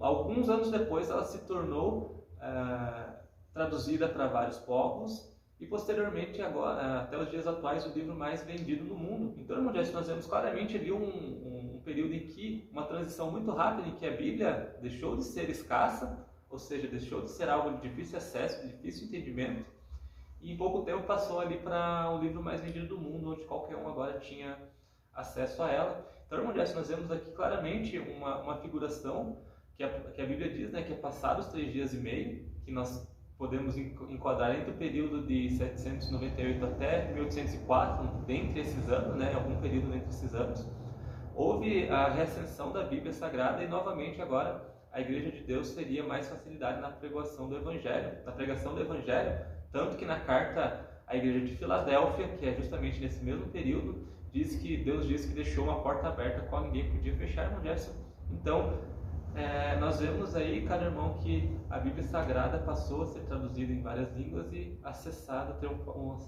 alguns 0.00 0.48
anos 0.48 0.70
depois 0.70 1.10
ela 1.10 1.24
se 1.24 1.38
tornou 1.46 2.26
é, 2.40 3.12
traduzida 3.52 4.08
para 4.08 4.26
vários 4.26 4.58
povos 4.58 5.30
e 5.60 5.66
posteriormente 5.66 6.40
agora 6.40 7.02
até 7.02 7.18
os 7.18 7.30
dias 7.30 7.46
atuais 7.46 7.86
o 7.86 7.90
livro 7.90 8.14
mais 8.14 8.42
vendido 8.42 8.84
no 8.84 8.94
mundo. 8.94 9.34
Então, 9.38 9.56
irmão 9.56 9.72
Jesse, 9.72 9.92
nós 9.92 10.08
vemos 10.08 10.26
claramente 10.26 10.76
ali 10.76 10.90
um, 10.90 11.04
um, 11.04 11.74
um, 11.76 11.80
período 11.84 12.14
em 12.14 12.26
que 12.26 12.68
uma 12.72 12.86
transição 12.86 13.30
muito 13.30 13.50
rápida 13.50 13.88
em 13.88 13.94
que 13.94 14.06
a 14.06 14.10
Bíblia 14.10 14.76
deixou 14.80 15.16
de 15.16 15.24
ser 15.24 15.50
escassa, 15.50 16.26
ou 16.48 16.58
seja, 16.58 16.88
deixou 16.88 17.20
de 17.22 17.30
ser 17.30 17.48
algo 17.48 17.76
de 17.76 17.88
difícil 17.88 18.16
acesso, 18.16 18.62
de 18.62 18.72
difícil 18.72 19.06
entendimento, 19.06 19.64
e 20.40 20.52
em 20.52 20.56
pouco 20.56 20.82
tempo 20.82 21.04
passou 21.04 21.40
ali 21.40 21.58
para 21.58 22.10
o 22.10 22.18
livro 22.18 22.42
mais 22.42 22.60
vendido 22.60 22.88
do 22.88 22.98
mundo, 22.98 23.32
onde 23.32 23.44
qualquer 23.44 23.76
um 23.76 23.88
agora 23.88 24.18
tinha 24.18 24.58
acesso 25.14 25.62
a 25.62 25.70
ela. 25.70 26.13
Então, 26.26 26.38
irmão 26.38 26.54
Jesse, 26.54 26.74
nós 26.74 26.88
vemos 26.88 27.10
aqui 27.10 27.30
claramente 27.32 27.98
uma, 27.98 28.42
uma 28.42 28.56
figuração 28.56 29.38
que 29.76 29.84
a, 29.84 29.88
que 29.88 30.22
a 30.22 30.26
Bíblia 30.26 30.50
diz, 30.50 30.70
né, 30.70 30.82
que 30.82 30.92
é 30.92 30.96
passados 30.96 31.46
três 31.48 31.72
dias 31.72 31.92
e 31.92 31.98
meio, 31.98 32.44
que 32.64 32.70
nós 32.70 33.06
podemos 33.36 33.76
enquadrar 33.76 34.54
entre 34.54 34.70
o 34.70 34.74
período 34.74 35.26
de 35.26 35.50
798 35.50 36.64
até 36.64 37.12
1804, 37.12 38.06
dentre 38.26 38.60
esses 38.60 38.88
anos, 38.88 39.16
né, 39.16 39.34
algum 39.34 39.60
período 39.60 39.94
entre 39.94 40.08
esses 40.08 40.34
anos, 40.34 40.66
houve 41.34 41.88
a 41.88 42.08
reascensão 42.08 42.72
da 42.72 42.84
Bíblia 42.84 43.12
Sagrada 43.12 43.62
e 43.62 43.68
novamente 43.68 44.22
agora 44.22 44.72
a 44.92 45.00
Igreja 45.00 45.32
de 45.32 45.40
Deus 45.40 45.74
teria 45.74 46.04
mais 46.04 46.28
facilidade 46.28 46.80
na 46.80 46.90
pregação 46.90 47.48
do 47.48 47.56
Evangelho, 47.56 48.24
na 48.24 48.30
pregação 48.30 48.74
do 48.74 48.80
Evangelho, 48.80 49.44
tanto 49.72 49.96
que 49.96 50.04
na 50.04 50.20
carta 50.20 50.88
à 51.06 51.16
Igreja 51.16 51.44
de 51.44 51.56
Filadélfia, 51.56 52.28
que 52.28 52.46
é 52.46 52.54
justamente 52.54 53.00
nesse 53.00 53.22
mesmo 53.24 53.48
período, 53.48 54.06
diz 54.34 54.56
que 54.56 54.76
Deus 54.76 55.06
disse 55.06 55.28
que 55.28 55.34
deixou 55.34 55.64
uma 55.64 55.80
porta 55.80 56.08
aberta 56.08 56.40
qual 56.48 56.64
ninguém 56.64 56.90
podia 56.90 57.14
fechar, 57.14 57.44
irmão 57.44 57.62
Jefferson. 57.62 57.92
Então, 58.32 58.80
é, 59.36 59.76
nós 59.78 60.00
vemos 60.00 60.34
aí, 60.34 60.66
cada 60.66 60.86
irmão, 60.86 61.16
que 61.18 61.56
a 61.70 61.78
Bíblia 61.78 62.02
Sagrada 62.02 62.58
passou 62.58 63.02
a 63.02 63.06
ser 63.06 63.20
traduzida 63.20 63.72
em 63.72 63.80
várias 63.80 64.12
línguas 64.16 64.52
e 64.52 64.76
acessada, 64.82 65.54
ter 65.54 65.68
um, 65.68 65.80
um, 65.88 66.18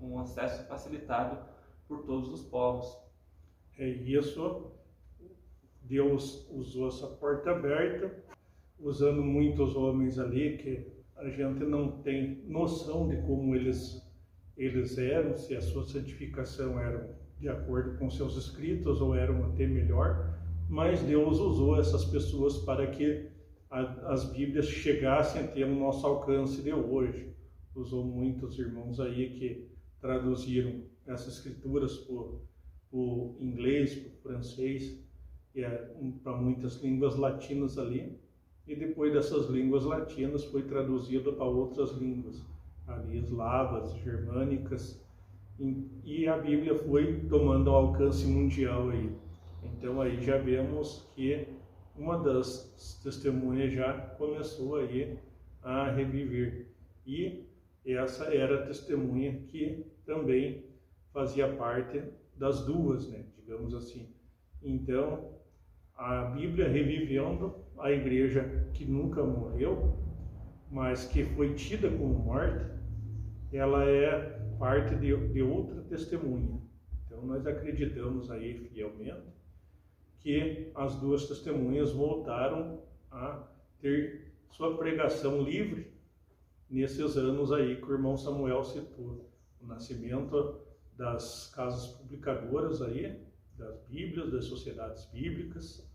um, 0.00 0.10
um 0.12 0.18
acesso 0.20 0.64
facilitado 0.68 1.44
por 1.88 2.04
todos 2.04 2.28
os 2.28 2.44
povos. 2.44 2.96
É 3.76 3.88
isso. 3.88 4.70
Deus 5.82 6.48
usou 6.52 6.86
essa 6.86 7.08
porta 7.08 7.50
aberta, 7.50 8.16
usando 8.78 9.22
muitos 9.22 9.74
homens 9.74 10.20
ali 10.20 10.56
que 10.56 11.04
a 11.16 11.28
gente 11.28 11.64
não 11.64 12.00
tem 12.02 12.44
noção 12.46 13.08
de 13.08 13.16
como 13.22 13.56
eles 13.56 14.03
eles 14.56 14.96
eram, 14.98 15.36
se 15.36 15.56
a 15.56 15.60
sua 15.60 15.84
santificação 15.84 16.78
era 16.78 17.16
de 17.38 17.48
acordo 17.48 17.98
com 17.98 18.10
seus 18.10 18.36
escritos 18.36 19.00
ou 19.00 19.14
eram 19.14 19.44
até 19.46 19.66
melhor 19.66 20.34
mas 20.68 21.02
Deus 21.02 21.38
usou 21.38 21.78
essas 21.78 22.04
pessoas 22.04 22.58
para 22.58 22.86
que 22.86 23.28
a, 23.70 23.80
as 24.12 24.24
Bíblias 24.32 24.66
chegassem 24.66 25.42
a 25.42 25.46
ter 25.46 25.64
o 25.64 25.74
nosso 25.74 26.06
alcance 26.06 26.62
de 26.62 26.72
hoje. 26.72 27.32
Usou 27.74 28.04
muitos 28.04 28.58
irmãos 28.58 29.00
aí 29.00 29.30
que 29.30 29.68
traduziram 30.00 30.82
essas 31.06 31.34
escrituras 31.34 31.96
para 31.98 32.14
o 32.92 33.36
inglês, 33.40 34.06
o 34.06 34.10
francês, 34.22 34.98
é, 35.54 35.68
para 36.22 36.36
muitas 36.36 36.82
línguas 36.82 37.16
latinas 37.16 37.78
ali. 37.78 38.18
E 38.66 38.74
depois 38.74 39.12
dessas 39.12 39.50
línguas 39.50 39.84
latinas 39.84 40.44
foi 40.44 40.62
traduzido 40.62 41.34
para 41.34 41.44
outras 41.44 41.92
línguas, 41.92 42.42
ali 42.86 43.18
eslavas, 43.18 43.94
germânicas, 43.96 45.02
e 46.04 46.26
a 46.26 46.36
Bíblia 46.36 46.74
foi 46.74 47.20
tomando 47.28 47.70
alcance 47.70 48.26
mundial 48.26 48.90
aí. 48.90 49.12
Então 49.62 50.00
aí 50.00 50.20
já 50.20 50.36
vemos 50.36 51.08
que 51.14 51.46
uma 51.96 52.18
das 52.18 53.00
testemunhas 53.02 53.72
já 53.72 53.92
começou 54.18 54.76
aí 54.76 55.16
a 55.62 55.90
reviver. 55.90 56.66
E 57.06 57.44
essa 57.86 58.34
era 58.34 58.62
a 58.62 58.66
testemunha 58.66 59.40
que 59.48 59.86
também 60.04 60.64
fazia 61.12 61.48
parte 61.54 62.02
das 62.36 62.64
duas, 62.66 63.08
né, 63.08 63.24
digamos 63.36 63.74
assim. 63.74 64.08
Então, 64.62 65.30
a 65.96 66.24
Bíblia 66.24 66.68
revivendo 66.68 67.54
a 67.78 67.92
igreja 67.92 68.68
que 68.72 68.84
nunca 68.84 69.22
morreu, 69.22 69.96
mas 70.70 71.06
que 71.06 71.22
foi 71.22 71.54
tida 71.54 71.88
como 71.88 72.14
morta, 72.14 72.73
ela 73.56 73.84
é 73.84 74.38
parte 74.58 74.94
de, 74.96 75.16
de 75.28 75.42
outra 75.42 75.82
testemunha. 75.82 76.60
Então, 77.06 77.24
nós 77.24 77.46
acreditamos 77.46 78.30
aí 78.30 78.68
fielmente 78.72 79.34
que 80.20 80.70
as 80.74 80.96
duas 80.96 81.28
testemunhas 81.28 81.92
voltaram 81.92 82.80
a 83.10 83.46
ter 83.80 84.32
sua 84.50 84.76
pregação 84.76 85.42
livre 85.42 85.92
nesses 86.70 87.16
anos 87.16 87.52
aí 87.52 87.76
que 87.76 87.84
o 87.84 87.92
irmão 87.92 88.16
Samuel 88.16 88.64
citou. 88.64 89.30
O 89.60 89.66
nascimento 89.66 90.60
das 90.96 91.52
casas 91.54 91.86
publicadoras 91.86 92.82
aí, 92.82 93.20
das 93.56 93.78
Bíblias, 93.88 94.30
das 94.32 94.44
sociedades 94.46 95.04
bíblicas, 95.12 95.88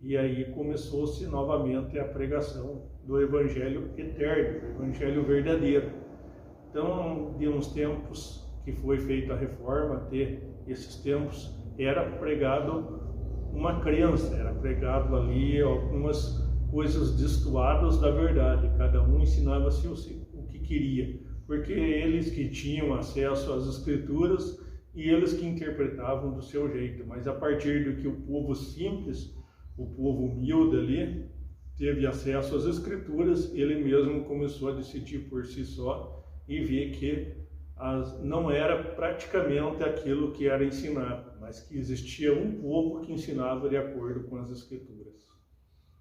e 0.00 0.16
aí 0.16 0.52
começou-se 0.52 1.24
novamente 1.26 1.98
a 1.98 2.04
pregação 2.04 2.90
do 3.04 3.20
Evangelho 3.20 3.92
eterno, 3.96 4.60
do 4.60 4.84
Evangelho 4.84 5.24
verdadeiro. 5.24 5.92
Então, 6.72 7.36
de 7.38 7.46
uns 7.46 7.66
tempos 7.74 8.50
que 8.64 8.72
foi 8.72 8.98
feita 8.98 9.34
a 9.34 9.36
reforma, 9.36 9.96
até 9.96 10.40
esses 10.66 10.96
tempos, 11.02 11.54
era 11.76 12.02
pregado 12.12 12.98
uma 13.52 13.80
crença, 13.80 14.34
era 14.34 14.54
pregado 14.54 15.14
ali 15.14 15.60
algumas 15.60 16.42
coisas 16.70 17.14
destoadas 17.20 18.00
da 18.00 18.10
verdade, 18.10 18.72
cada 18.78 19.02
um 19.02 19.20
ensinava-se 19.20 19.86
o 19.86 20.46
que 20.46 20.60
queria, 20.60 21.20
porque 21.46 21.74
eles 21.74 22.30
que 22.30 22.48
tinham 22.48 22.94
acesso 22.94 23.52
às 23.52 23.66
escrituras 23.66 24.58
e 24.94 25.10
eles 25.10 25.34
que 25.34 25.44
interpretavam 25.44 26.32
do 26.32 26.40
seu 26.40 26.72
jeito, 26.72 27.06
mas 27.06 27.28
a 27.28 27.34
partir 27.34 27.84
do 27.84 28.00
que 28.00 28.08
o 28.08 28.22
povo 28.22 28.54
simples, 28.54 29.36
o 29.76 29.84
povo 29.84 30.24
humilde 30.24 30.78
ali, 30.78 31.26
teve 31.76 32.06
acesso 32.06 32.56
às 32.56 32.64
escrituras, 32.64 33.54
ele 33.54 33.84
mesmo 33.84 34.24
começou 34.24 34.70
a 34.70 34.76
decidir 34.76 35.28
por 35.28 35.44
si 35.44 35.66
só 35.66 36.11
e 36.48 36.60
ver 36.60 36.90
que 36.92 37.34
as, 37.76 38.22
não 38.22 38.50
era 38.50 38.82
praticamente 38.94 39.82
aquilo 39.82 40.32
que 40.32 40.48
era 40.48 40.64
ensinado 40.64 41.32
mas 41.42 41.60
que 41.60 41.76
existia 41.76 42.32
um 42.32 42.62
povo 42.62 43.00
que 43.00 43.12
ensinava 43.12 43.68
de 43.68 43.76
acordo 43.76 44.22
com 44.28 44.36
as 44.36 44.48
escrituras. 44.48 45.28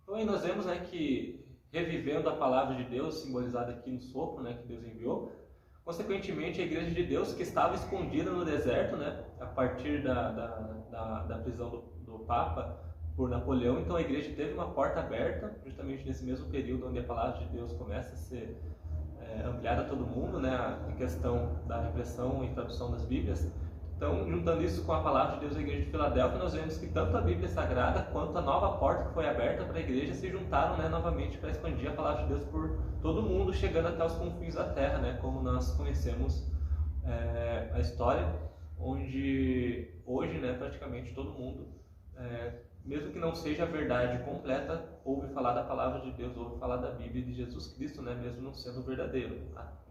Então 0.03 0.15
aí 0.15 0.23
nós 0.23 0.43
vemos 0.43 0.67
né, 0.67 0.85
que 0.89 1.43
revivendo 1.73 2.29
a 2.29 2.35
palavra 2.35 2.75
de 2.75 2.83
Deus, 2.83 3.15
simbolizada 3.15 3.71
aqui 3.71 3.91
no 3.91 3.99
sopro, 3.99 4.43
né, 4.43 4.53
que 4.53 4.67
Deus 4.67 4.85
enviou, 4.85 5.31
consequentemente 5.83 6.61
a 6.61 6.63
igreja 6.63 6.91
de 6.91 7.03
Deus 7.03 7.33
que 7.33 7.41
estava 7.41 7.73
escondida 7.73 8.29
no 8.29 8.45
deserto, 8.45 8.95
né, 8.97 9.25
a 9.39 9.47
partir 9.47 10.03
da, 10.03 10.31
da, 10.31 10.47
da, 10.91 11.23
da 11.23 11.37
prisão 11.39 11.69
do, 11.69 11.81
do 12.05 12.19
Papa 12.19 12.79
por 13.15 13.27
Napoleão, 13.27 13.79
então 13.79 13.95
a 13.95 14.01
igreja 14.01 14.31
teve 14.35 14.53
uma 14.53 14.71
porta 14.71 14.99
aberta, 14.99 15.59
justamente 15.65 16.05
nesse 16.05 16.23
mesmo 16.23 16.49
período 16.49 16.87
onde 16.87 16.99
a 16.99 17.03
palavra 17.03 17.39
de 17.39 17.51
Deus 17.51 17.73
começa 17.73 18.13
a 18.13 18.17
ser 18.17 18.57
é, 19.31 19.47
ampliada 19.47 19.81
a 19.81 19.85
todo 19.85 20.05
mundo, 20.05 20.39
né, 20.39 20.77
em 20.89 20.95
questão 20.95 21.59
da 21.67 21.81
repressão 21.81 22.43
e 22.43 22.49
tradução 22.49 22.91
das 22.91 23.05
Bíblias. 23.05 23.51
Então, 23.95 24.27
juntando 24.27 24.63
isso 24.63 24.83
com 24.83 24.93
a 24.93 25.01
palavra 25.01 25.35
de 25.35 25.41
Deus 25.41 25.53
da 25.53 25.61
igreja 25.61 25.85
de 25.85 25.91
Filadélfia, 25.91 26.39
nós 26.39 26.53
vemos 26.53 26.75
que 26.77 26.87
tanto 26.87 27.15
a 27.15 27.21
Bíblia 27.21 27.47
Sagrada 27.47 28.01
quanto 28.11 28.35
a 28.35 28.41
nova 28.41 28.79
porta 28.79 29.05
que 29.05 29.13
foi 29.13 29.29
aberta 29.29 29.63
para 29.63 29.77
a 29.77 29.79
igreja 29.79 30.15
se 30.15 30.27
juntaram 30.27 30.75
né, 30.77 30.89
novamente 30.89 31.37
para 31.37 31.51
expandir 31.51 31.91
a 31.91 31.93
palavra 31.93 32.23
de 32.23 32.29
Deus 32.29 32.43
por 32.45 32.79
todo 33.01 33.21
mundo, 33.21 33.53
chegando 33.53 33.89
até 33.89 34.03
os 34.03 34.13
confins 34.13 34.55
da 34.55 34.63
terra, 34.73 34.97
né, 34.97 35.19
como 35.21 35.41
nós 35.43 35.71
conhecemos 35.75 36.51
é, 37.05 37.69
a 37.73 37.79
história, 37.79 38.27
onde 38.79 39.93
hoje 40.03 40.39
né, 40.39 40.53
praticamente 40.53 41.13
todo 41.13 41.29
mundo, 41.29 41.67
é, 42.17 42.53
mesmo 42.85 43.11
que 43.11 43.19
não 43.19 43.35
seja 43.35 43.63
a 43.63 43.67
verdade 43.67 44.23
completa, 44.23 44.83
ouve 45.05 45.27
falar 45.33 45.53
da 45.53 45.63
palavra 45.63 46.01
de 46.01 46.11
Deus, 46.11 46.35
ouve 46.35 46.59
falar 46.59 46.77
da 46.77 46.91
Bíblia 46.91 47.23
de 47.23 47.33
Jesus 47.33 47.67
Cristo, 47.67 48.01
né, 48.01 48.15
mesmo 48.15 48.41
não 48.41 48.53
sendo 48.53 48.81
verdadeiro. 48.83 49.39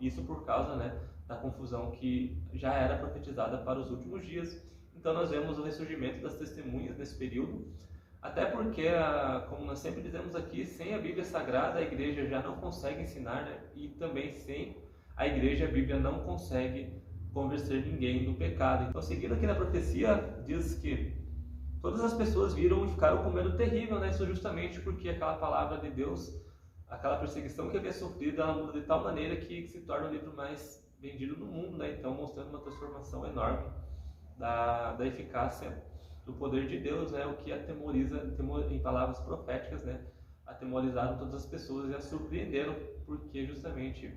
Isso 0.01 0.23
por 0.23 0.45
causa 0.45 0.77
né, 0.77 0.99
da 1.29 1.37
confusão 1.37 1.93
que 1.93 2.43
já 2.53 2.75
era 2.75 2.99
profetizada 2.99 3.59
para 3.59 3.79
os 3.79 3.91
últimos 3.91 4.27
dias. 4.27 4.61
Então 4.97 5.15
nós 5.15 5.31
vemos 5.31 5.59
o 5.59 5.63
ressurgimento 5.63 6.23
das 6.23 6.35
testemunhas 6.35 6.99
nesse 6.99 7.17
período, 7.17 7.67
até 8.21 8.45
porque, 8.45 8.87
como 9.49 9.65
nós 9.65 9.79
sempre 9.79 10.03
dizemos 10.03 10.35
aqui, 10.35 10.67
sem 10.67 10.95
a 10.95 10.99
Bíblia 10.99 11.25
Sagrada 11.25 11.79
a 11.79 11.83
igreja 11.83 12.27
já 12.27 12.43
não 12.43 12.57
consegue 12.57 13.03
ensinar, 13.03 13.45
né? 13.47 13.59
e 13.75 13.89
também 13.89 14.35
sem 14.35 14.77
a 15.17 15.27
igreja 15.27 15.67
a 15.67 15.71
Bíblia 15.71 15.99
não 15.99 16.21
consegue 16.21 17.01
convencer 17.33 17.87
ninguém 17.87 18.25
do 18.25 18.35
pecado. 18.35 18.89
Então, 18.89 19.01
seguindo 19.01 19.35
aqui 19.35 19.47
na 19.47 19.55
profecia, 19.55 20.43
diz 20.45 20.75
que 20.75 21.20
todas 21.81 22.03
as 22.03 22.15
pessoas 22.15 22.55
viram 22.55 22.85
e 22.85 22.89
ficaram 22.89 23.23
com 23.23 23.31
medo 23.31 23.57
terrível, 23.57 23.99
né? 23.99 24.11
Isso 24.11 24.27
justamente 24.27 24.81
porque 24.81 25.09
aquela 25.09 25.37
palavra 25.37 25.79
de 25.79 25.91
Deus, 25.91 26.35
aquela 26.89 27.19
perseguição 27.19 27.71
que 27.71 27.77
havia 27.77 27.93
sofrido, 27.93 28.41
ela 28.41 28.55
muda 28.55 28.79
de 28.79 28.87
tal 28.87 29.03
maneira 29.03 29.37
que 29.37 29.67
se 29.67 29.81
torna 29.81 30.09
o 30.09 30.13
livro 30.13 30.35
mais 30.35 30.87
vendido 31.01 31.37
no 31.37 31.47
mundo, 31.47 31.79
né? 31.79 31.97
Então, 31.99 32.15
mostrando 32.15 32.51
uma 32.51 32.61
transformação 32.61 33.27
enorme 33.27 33.71
da, 34.37 34.93
da 34.93 35.07
eficácia 35.07 35.83
do 36.27 36.33
poder 36.35 36.69
de 36.69 36.79
Deus, 36.79 37.13
né? 37.13 37.25
O 37.27 37.37
que 37.37 37.53
atemoriza, 37.53 38.37
em 38.71 38.79
palavras 38.81 39.19
proféticas, 39.21 39.85
né? 39.85 40.01
Atemorizaram 40.47 41.17
todas 41.17 41.35
as 41.35 41.47
pessoas 41.47 41.91
e 41.91 41.95
as 41.95 42.05
surpreenderam, 42.05 42.75
porque 43.07 43.47
justamente 43.47 44.15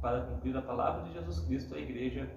para 0.00 0.22
cumprir 0.22 0.56
a 0.56 0.62
palavra 0.62 1.04
de 1.04 1.12
Jesus 1.12 1.40
Cristo, 1.40 1.74
a 1.74 1.78
igreja 1.78 2.28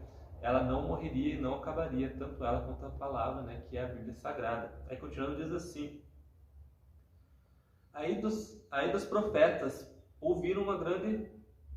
ela 0.48 0.64
não 0.64 0.88
morreria 0.88 1.36
e 1.36 1.42
não 1.42 1.56
acabaria, 1.56 2.16
tanto 2.18 2.42
ela 2.42 2.62
quanto 2.62 2.86
a 2.86 2.98
palavra, 2.98 3.42
né, 3.42 3.64
que 3.70 3.78
é 3.78 3.84
a 3.84 3.88
Bíblia 3.88 4.14
Sagrada. 4.14 4.72
Aí 4.90 4.96
continuando 4.96 5.44
diz 5.44 5.52
assim: 5.52 6.02
Aí 7.94 8.22
dos, 8.22 8.66
aí 8.72 8.90
dos 8.90 9.04
profetas 9.04 9.94
ouviram 10.22 10.64
uma 10.64 10.78
grande 10.78 11.30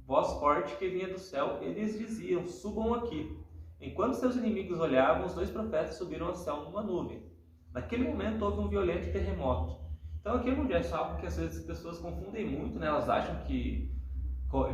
voz 0.07 0.35
forte 0.35 0.77
que 0.77 0.89
vinha 0.89 1.09
do 1.09 1.19
céu. 1.19 1.59
Eles 1.61 1.99
diziam: 1.99 2.47
Subam 2.47 2.95
aqui. 2.95 3.37
Enquanto 3.81 4.15
seus 4.15 4.37
inimigos 4.37 4.79
olhavam, 4.79 5.27
os 5.27 5.35
dois 5.35 5.51
profetas 5.51 5.97
subiram 5.97 6.29
ao 6.29 6.37
céu 6.37 6.63
numa 6.63 6.83
nuvem. 6.83 7.29
Naquele 7.73 8.07
momento 8.07 8.45
houve 8.45 8.61
um 8.61 8.69
violento 8.69 9.11
terremoto. 9.11 9.81
Então 10.21 10.37
aqui 10.37 10.49
é 10.49 10.53
é 10.53 10.93
algo 10.93 11.19
que 11.19 11.27
às 11.27 11.37
vezes 11.37 11.59
as 11.59 11.65
pessoas 11.65 11.99
confundem 11.99 12.49
muito, 12.49 12.79
né? 12.79 12.87
Elas 12.87 13.09
acham 13.09 13.43
que 13.47 13.91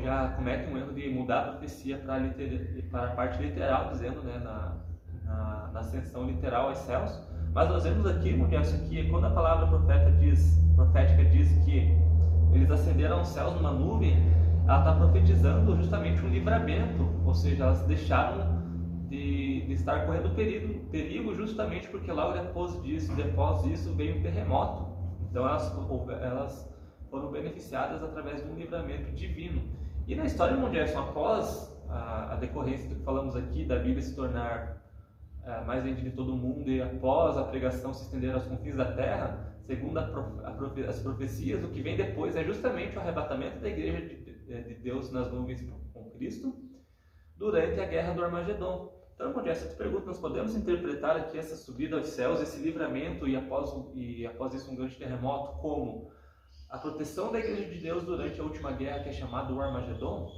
já 0.02 0.28
cometem 0.28 0.72
um 0.72 0.78
erro 0.78 0.92
de 0.94 1.08
mudar 1.10 1.40
a 1.40 1.42
profecia 1.52 1.98
para, 1.98 3.04
a 3.04 3.10
parte 3.14 3.42
literal, 3.42 3.90
dizendo, 3.90 4.22
né, 4.22 4.38
na, 4.42 4.76
na, 5.24 5.70
na 5.72 5.80
ascensão 5.80 6.26
literal 6.26 6.68
aos 6.68 6.78
céus. 6.78 7.20
Mas 7.52 7.68
nós 7.68 7.84
vemos 7.84 8.06
aqui, 8.06 8.34
Mundiaço, 8.34 8.78
que 8.88 9.08
quando 9.10 9.26
a 9.26 9.30
palavra 9.30 9.66
profeta 9.66 10.10
diz, 10.12 10.62
profética 10.74 11.24
diz 11.26 11.52
que 11.64 11.94
eles 12.52 12.70
ascenderam 12.70 13.18
aos 13.18 13.28
céus 13.28 13.54
numa 13.54 13.70
nuvem, 13.70 14.16
ela 14.64 14.78
está 14.78 14.94
profetizando 14.94 15.76
justamente 15.76 16.24
um 16.24 16.28
livramento, 16.28 17.08
ou 17.24 17.34
seja, 17.34 17.64
elas 17.64 17.82
deixaram 17.82 18.56
de, 19.08 19.64
de 19.66 19.72
estar 19.72 20.06
correndo 20.06 20.34
perigo, 20.34 20.84
perigo 20.90 21.34
justamente 21.34 21.88
porque 21.88 22.10
logo 22.10 22.32
depois 22.32 22.82
disso, 22.82 23.14
depois 23.14 23.62
disso 23.62 23.94
veio 23.94 24.18
um 24.18 24.22
terremoto. 24.22 24.86
Então 25.30 25.46
elas, 25.46 25.72
elas 26.22 26.75
foram 27.16 27.30
beneficiadas 27.30 28.02
através 28.02 28.44
de 28.44 28.50
um 28.50 28.54
livramento 28.54 29.10
divino. 29.12 29.62
E 30.06 30.14
na 30.14 30.26
história 30.26 30.54
mundial, 30.54 30.86
após 30.98 31.74
a, 31.88 32.34
a 32.34 32.36
decorrência 32.36 32.88
do 32.90 32.96
que 32.96 33.02
falamos 33.02 33.34
aqui, 33.34 33.64
da 33.64 33.76
Bíblia 33.76 34.02
se 34.02 34.14
tornar 34.14 34.82
é, 35.42 35.64
mais 35.64 35.82
vendida 35.82 36.08
em 36.08 36.12
todo 36.12 36.34
o 36.34 36.36
mundo 36.36 36.70
e 36.70 36.82
após 36.82 37.38
a 37.38 37.44
pregação 37.44 37.94
se 37.94 38.04
estender 38.04 38.34
aos 38.34 38.44
confins 38.44 38.76
da 38.76 38.92
terra, 38.92 39.56
segundo 39.66 39.98
a, 39.98 40.10
as 40.88 41.00
profecias, 41.00 41.64
o 41.64 41.68
que 41.68 41.80
vem 41.80 41.96
depois 41.96 42.36
é 42.36 42.44
justamente 42.44 42.96
o 42.96 43.00
arrebatamento 43.00 43.60
da 43.60 43.68
igreja 43.68 44.00
de, 44.02 44.62
de 44.62 44.74
Deus 44.74 45.10
nas 45.10 45.32
nuvens 45.32 45.66
com 45.94 46.10
Cristo 46.10 46.54
durante 47.36 47.80
a 47.80 47.86
guerra 47.86 48.12
do 48.12 48.24
Armagedon. 48.24 48.94
Então, 49.14 49.32
quando 49.32 49.48
essa 49.48 49.74
pergunta, 49.74 50.04
nós 50.04 50.20
podemos 50.20 50.54
interpretar 50.54 51.16
aqui 51.16 51.38
essa 51.38 51.56
subida 51.56 51.96
aos 51.96 52.08
céus, 52.08 52.40
esse 52.42 52.62
livramento 52.62 53.26
e 53.26 53.34
após, 53.34 53.74
e 53.94 54.26
após 54.26 54.52
isso 54.52 54.70
um 54.70 54.76
grande 54.76 54.96
terremoto, 54.96 55.58
como 55.62 56.10
a 56.68 56.78
proteção 56.78 57.32
da 57.32 57.38
Igreja 57.38 57.70
de 57.70 57.80
Deus 57.80 58.04
durante 58.04 58.40
a 58.40 58.44
última 58.44 58.72
guerra, 58.72 59.00
que 59.00 59.08
é 59.08 59.12
chamada 59.12 59.52
o 59.52 59.60
Armagedon? 59.60 60.32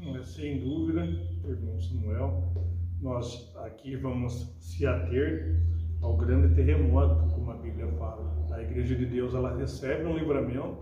É, 0.00 0.22
sem 0.22 0.60
dúvida, 0.60 1.00
irmão 1.44 1.80
Samuel, 1.80 2.52
nós 3.00 3.54
aqui 3.56 3.96
vamos 3.96 4.56
se 4.60 4.86
ater 4.86 5.60
ao 6.02 6.16
grande 6.16 6.54
terremoto, 6.54 7.34
como 7.34 7.50
a 7.50 7.56
Bíblia 7.56 7.88
fala. 7.98 8.46
A 8.50 8.62
Igreja 8.62 8.94
de 8.94 9.06
Deus 9.06 9.34
ela 9.34 9.56
recebe 9.56 10.04
um 10.04 10.16
livramento, 10.16 10.78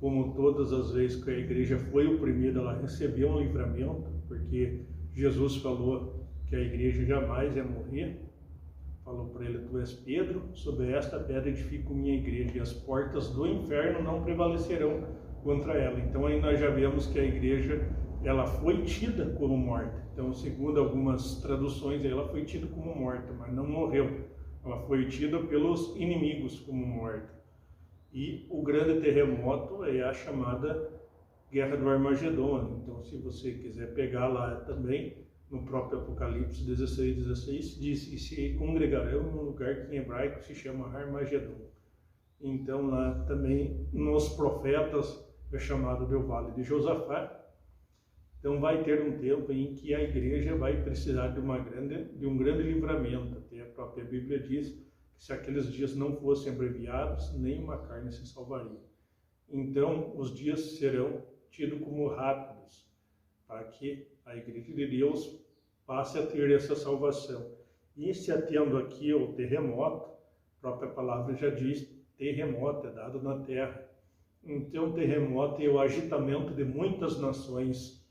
como 0.00 0.34
todas 0.34 0.72
as 0.72 0.92
vezes 0.92 1.22
que 1.22 1.30
a 1.30 1.38
Igreja 1.38 1.78
foi 1.78 2.06
oprimida, 2.06 2.60
ela 2.60 2.78
recebeu 2.78 3.30
um 3.30 3.40
livramento, 3.40 4.04
porque 4.28 4.82
Jesus 5.12 5.56
falou 5.56 6.26
que 6.46 6.56
a 6.56 6.60
Igreja 6.60 7.04
jamais 7.04 7.56
ia 7.56 7.64
morrer 7.64 8.20
falou 9.04 9.28
para 9.28 9.44
ele: 9.44 9.58
Tu 9.58 9.78
és 9.78 9.92
Pedro, 9.92 10.42
sobre 10.54 10.92
esta 10.92 11.20
pedra 11.20 11.50
edifico 11.50 11.94
minha 11.94 12.14
igreja, 12.14 12.56
e 12.56 12.60
as 12.60 12.72
portas 12.72 13.30
do 13.30 13.46
inferno 13.46 14.02
não 14.02 14.22
prevalecerão 14.22 15.04
contra 15.42 15.74
ela. 15.74 16.00
Então 16.00 16.26
aí 16.26 16.40
nós 16.40 16.58
já 16.58 16.70
vemos 16.70 17.06
que 17.06 17.18
a 17.20 17.24
igreja 17.24 17.88
ela 18.24 18.46
foi 18.46 18.82
tida 18.82 19.26
como 19.38 19.56
morta. 19.56 20.02
Então, 20.12 20.32
segundo 20.32 20.80
algumas 20.80 21.40
traduções, 21.42 22.04
ela 22.04 22.26
foi 22.28 22.44
tida 22.44 22.66
como 22.68 22.94
morta, 22.94 23.32
mas 23.38 23.52
não 23.52 23.68
morreu. 23.68 24.28
Ela 24.64 24.78
foi 24.86 25.06
tida 25.08 25.38
pelos 25.40 25.94
inimigos 25.96 26.60
como 26.60 26.86
morta. 26.86 27.34
E 28.12 28.46
o 28.48 28.62
grande 28.62 29.00
terremoto 29.00 29.84
é 29.84 30.02
a 30.02 30.14
chamada 30.14 30.90
Guerra 31.50 31.76
do 31.76 31.88
Armagedon. 31.88 32.80
Então, 32.82 33.02
se 33.02 33.18
você 33.18 33.52
quiser 33.52 33.92
pegar 33.92 34.28
lá 34.28 34.56
também, 34.60 35.23
no 35.54 35.62
próprio 35.62 36.00
Apocalipse 36.00 36.64
16, 36.64 37.16
16, 37.16 37.78
diz: 37.78 38.12
E 38.12 38.18
se 38.18 38.54
congregarão 38.54 39.22
num 39.22 39.42
lugar 39.42 39.86
que 39.86 39.94
em 39.94 39.98
hebraico 39.98 40.42
se 40.42 40.52
chama 40.52 40.88
Armagedon. 40.88 41.70
Então, 42.40 42.88
lá 42.88 43.24
também 43.26 43.88
nos 43.92 44.30
profetas 44.30 45.24
é 45.52 45.58
chamado 45.58 46.06
de 46.06 46.14
o 46.16 46.26
Vale 46.26 46.50
de 46.52 46.64
Josafá. 46.64 47.40
Então, 48.40 48.60
vai 48.60 48.82
ter 48.82 49.00
um 49.00 49.16
tempo 49.16 49.52
em 49.52 49.74
que 49.74 49.94
a 49.94 50.02
igreja 50.02 50.56
vai 50.56 50.82
precisar 50.82 51.28
de, 51.28 51.38
uma 51.38 51.58
grande, 51.60 52.04
de 52.18 52.26
um 52.26 52.36
grande 52.36 52.64
livramento. 52.64 53.38
Até 53.38 53.62
a 53.62 53.66
própria 53.66 54.04
Bíblia 54.04 54.40
diz 54.40 54.70
que 54.70 55.24
se 55.24 55.32
aqueles 55.32 55.72
dias 55.72 55.94
não 55.94 56.16
fossem 56.16 56.52
abreviados, 56.52 57.32
nenhuma 57.38 57.78
carne 57.86 58.12
se 58.12 58.26
salvaria. 58.26 58.82
Então, 59.48 60.18
os 60.18 60.34
dias 60.34 60.78
serão 60.78 61.22
tidos 61.48 61.78
como 61.78 62.08
rápidos, 62.08 62.84
para 63.46 63.62
que 63.64 64.08
a 64.26 64.36
igreja 64.36 64.74
de 64.74 64.86
Deus 64.86 65.43
passe 65.86 66.18
a 66.18 66.26
ter 66.26 66.50
essa 66.50 66.74
salvação. 66.74 67.52
E 67.96 68.12
se 68.12 68.32
atendo 68.32 68.76
aqui 68.78 69.12
ao 69.12 69.28
terremoto, 69.34 70.10
a 70.58 70.60
própria 70.60 70.90
palavra 70.90 71.34
já 71.34 71.50
diz, 71.50 71.88
terremoto 72.16 72.86
é 72.86 72.90
dado 72.90 73.22
na 73.22 73.38
terra. 73.40 73.86
Então, 74.42 74.92
terremoto 74.92 75.62
é 75.62 75.68
o 75.68 75.78
agitamento 75.78 76.52
de 76.52 76.64
muitas 76.64 77.20
nações. 77.20 78.04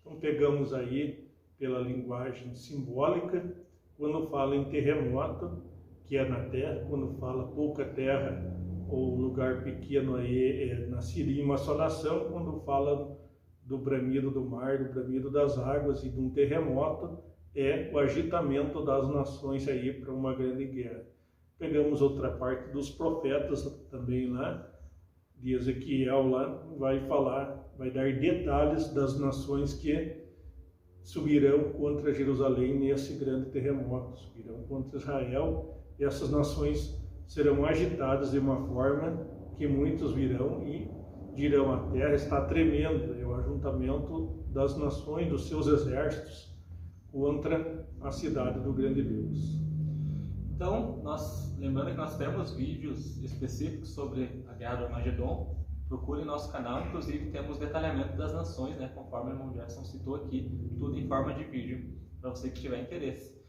Então, 0.00 0.16
pegamos 0.18 0.74
aí 0.74 1.28
pela 1.58 1.80
linguagem 1.80 2.54
simbólica, 2.54 3.56
quando 3.96 4.28
fala 4.28 4.56
em 4.56 4.64
terremoto, 4.70 5.62
que 6.06 6.16
é 6.16 6.28
na 6.28 6.48
terra, 6.48 6.84
quando 6.88 7.18
fala 7.18 7.48
pouca 7.48 7.84
terra 7.84 8.42
ou 8.88 9.14
lugar 9.14 9.62
pequeno 9.62 10.16
aí 10.16 10.70
é 10.70 10.86
na 10.86 11.00
Síria, 11.00 11.44
uma 11.44 11.56
só 11.56 11.76
nação, 11.76 12.28
quando 12.30 12.60
fala 12.60 13.16
do 13.70 13.78
bramido 13.78 14.32
do 14.32 14.44
mar, 14.44 14.78
do 14.78 14.92
bramido 14.92 15.30
das 15.30 15.56
águas 15.56 16.02
e 16.02 16.10
de 16.10 16.20
um 16.20 16.28
terremoto 16.28 17.22
é 17.54 17.88
o 17.92 17.98
agitamento 17.98 18.84
das 18.84 19.08
nações 19.08 19.68
aí 19.68 19.92
para 19.92 20.12
uma 20.12 20.34
grande 20.34 20.64
guerra. 20.64 21.04
Pegamos 21.56 22.02
outra 22.02 22.32
parte 22.32 22.72
dos 22.72 22.90
profetas 22.90 23.62
também 23.88 24.28
lá, 24.28 24.68
de 25.36 25.54
Ezequiel 25.54 26.28
lá, 26.28 26.66
vai 26.78 27.06
falar, 27.06 27.72
vai 27.78 27.92
dar 27.92 28.12
detalhes 28.12 28.92
das 28.92 29.18
nações 29.20 29.72
que 29.74 30.16
subirão 31.04 31.70
contra 31.70 32.12
Jerusalém 32.12 32.76
nesse 32.76 33.14
grande 33.24 33.50
terremoto, 33.50 34.18
subirão 34.18 34.64
contra 34.64 34.98
Israel, 34.98 35.78
e 35.96 36.04
essas 36.04 36.30
nações 36.30 37.00
serão 37.26 37.64
agitadas 37.64 38.32
de 38.32 38.38
uma 38.40 38.66
forma 38.66 39.26
que 39.56 39.66
muitos 39.68 40.12
virão 40.12 40.66
e 40.66 40.90
dirão: 41.34 41.72
a 41.72 41.78
terra 41.90 42.14
está 42.14 42.44
tremendo, 42.44 43.14
o 43.30 43.34
ajuntamento 43.36 44.44
das 44.48 44.76
nações, 44.76 45.28
dos 45.28 45.48
seus 45.48 45.66
exércitos 45.66 46.54
contra 47.10 47.86
a 48.00 48.10
cidade 48.10 48.60
do 48.60 48.72
grande 48.72 49.02
Deus. 49.02 49.60
Então, 50.54 51.00
nós, 51.02 51.56
lembrando 51.58 51.90
que 51.92 51.96
nós 51.96 52.16
temos 52.16 52.52
vídeos 52.52 53.22
específicos 53.22 53.90
sobre 53.90 54.44
a 54.48 54.54
Guerra 54.54 54.76
do 54.76 54.84
Armagedon, 54.84 55.56
procure 55.88 56.24
nosso 56.24 56.52
canal, 56.52 56.86
inclusive 56.86 57.30
temos 57.30 57.58
detalhamento 57.58 58.16
das 58.16 58.32
nações, 58.32 58.76
né, 58.76 58.88
conforme 58.94 59.30
o 59.30 59.34
irmão 59.34 59.52
Gerson 59.54 59.84
citou 59.84 60.16
aqui, 60.16 60.50
tudo 60.78 60.98
em 60.98 61.08
forma 61.08 61.32
de 61.34 61.44
vídeo, 61.44 61.98
para 62.20 62.30
você 62.30 62.50
que 62.50 62.60
tiver 62.60 62.82
interesse. 62.82 63.40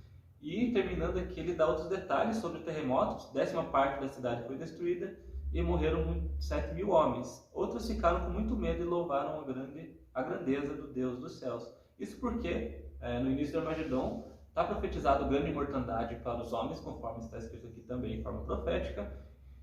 E 0.41 0.71
terminando 0.71 1.17
aqui, 1.17 1.39
ele 1.39 1.53
dá 1.53 1.67
outros 1.67 1.87
detalhes 1.87 2.37
sobre 2.37 2.61
terremotos, 2.61 3.31
décima 3.31 3.65
parte 3.65 4.01
da 4.01 4.07
cidade 4.07 4.47
foi 4.47 4.57
destruída, 4.57 5.15
e 5.53 5.61
morreram 5.61 6.29
sete 6.39 6.73
mil 6.73 6.89
homens. 6.89 7.49
Outros 7.53 7.87
ficaram 7.87 8.25
com 8.25 8.31
muito 8.31 8.55
medo 8.55 8.81
e 8.81 8.85
louvaram 8.85 9.41
a, 9.41 9.43
grande, 9.43 9.99
a 10.13 10.21
grandeza 10.21 10.73
do 10.73 10.87
Deus 10.87 11.19
dos 11.19 11.39
céus. 11.39 11.71
Isso 11.99 12.19
porque, 12.19 12.85
é, 12.99 13.19
no 13.19 13.29
início 13.29 13.53
do 13.53 13.59
Armagedon, 13.59 14.31
está 14.49 14.63
profetizado 14.63 15.29
grande 15.29 15.51
mortandade 15.51 16.15
para 16.15 16.41
os 16.41 16.51
homens, 16.51 16.79
conforme 16.79 17.19
está 17.19 17.37
escrito 17.37 17.67
aqui 17.67 17.81
também 17.81 18.19
em 18.19 18.23
forma 18.23 18.43
profética, 18.43 19.11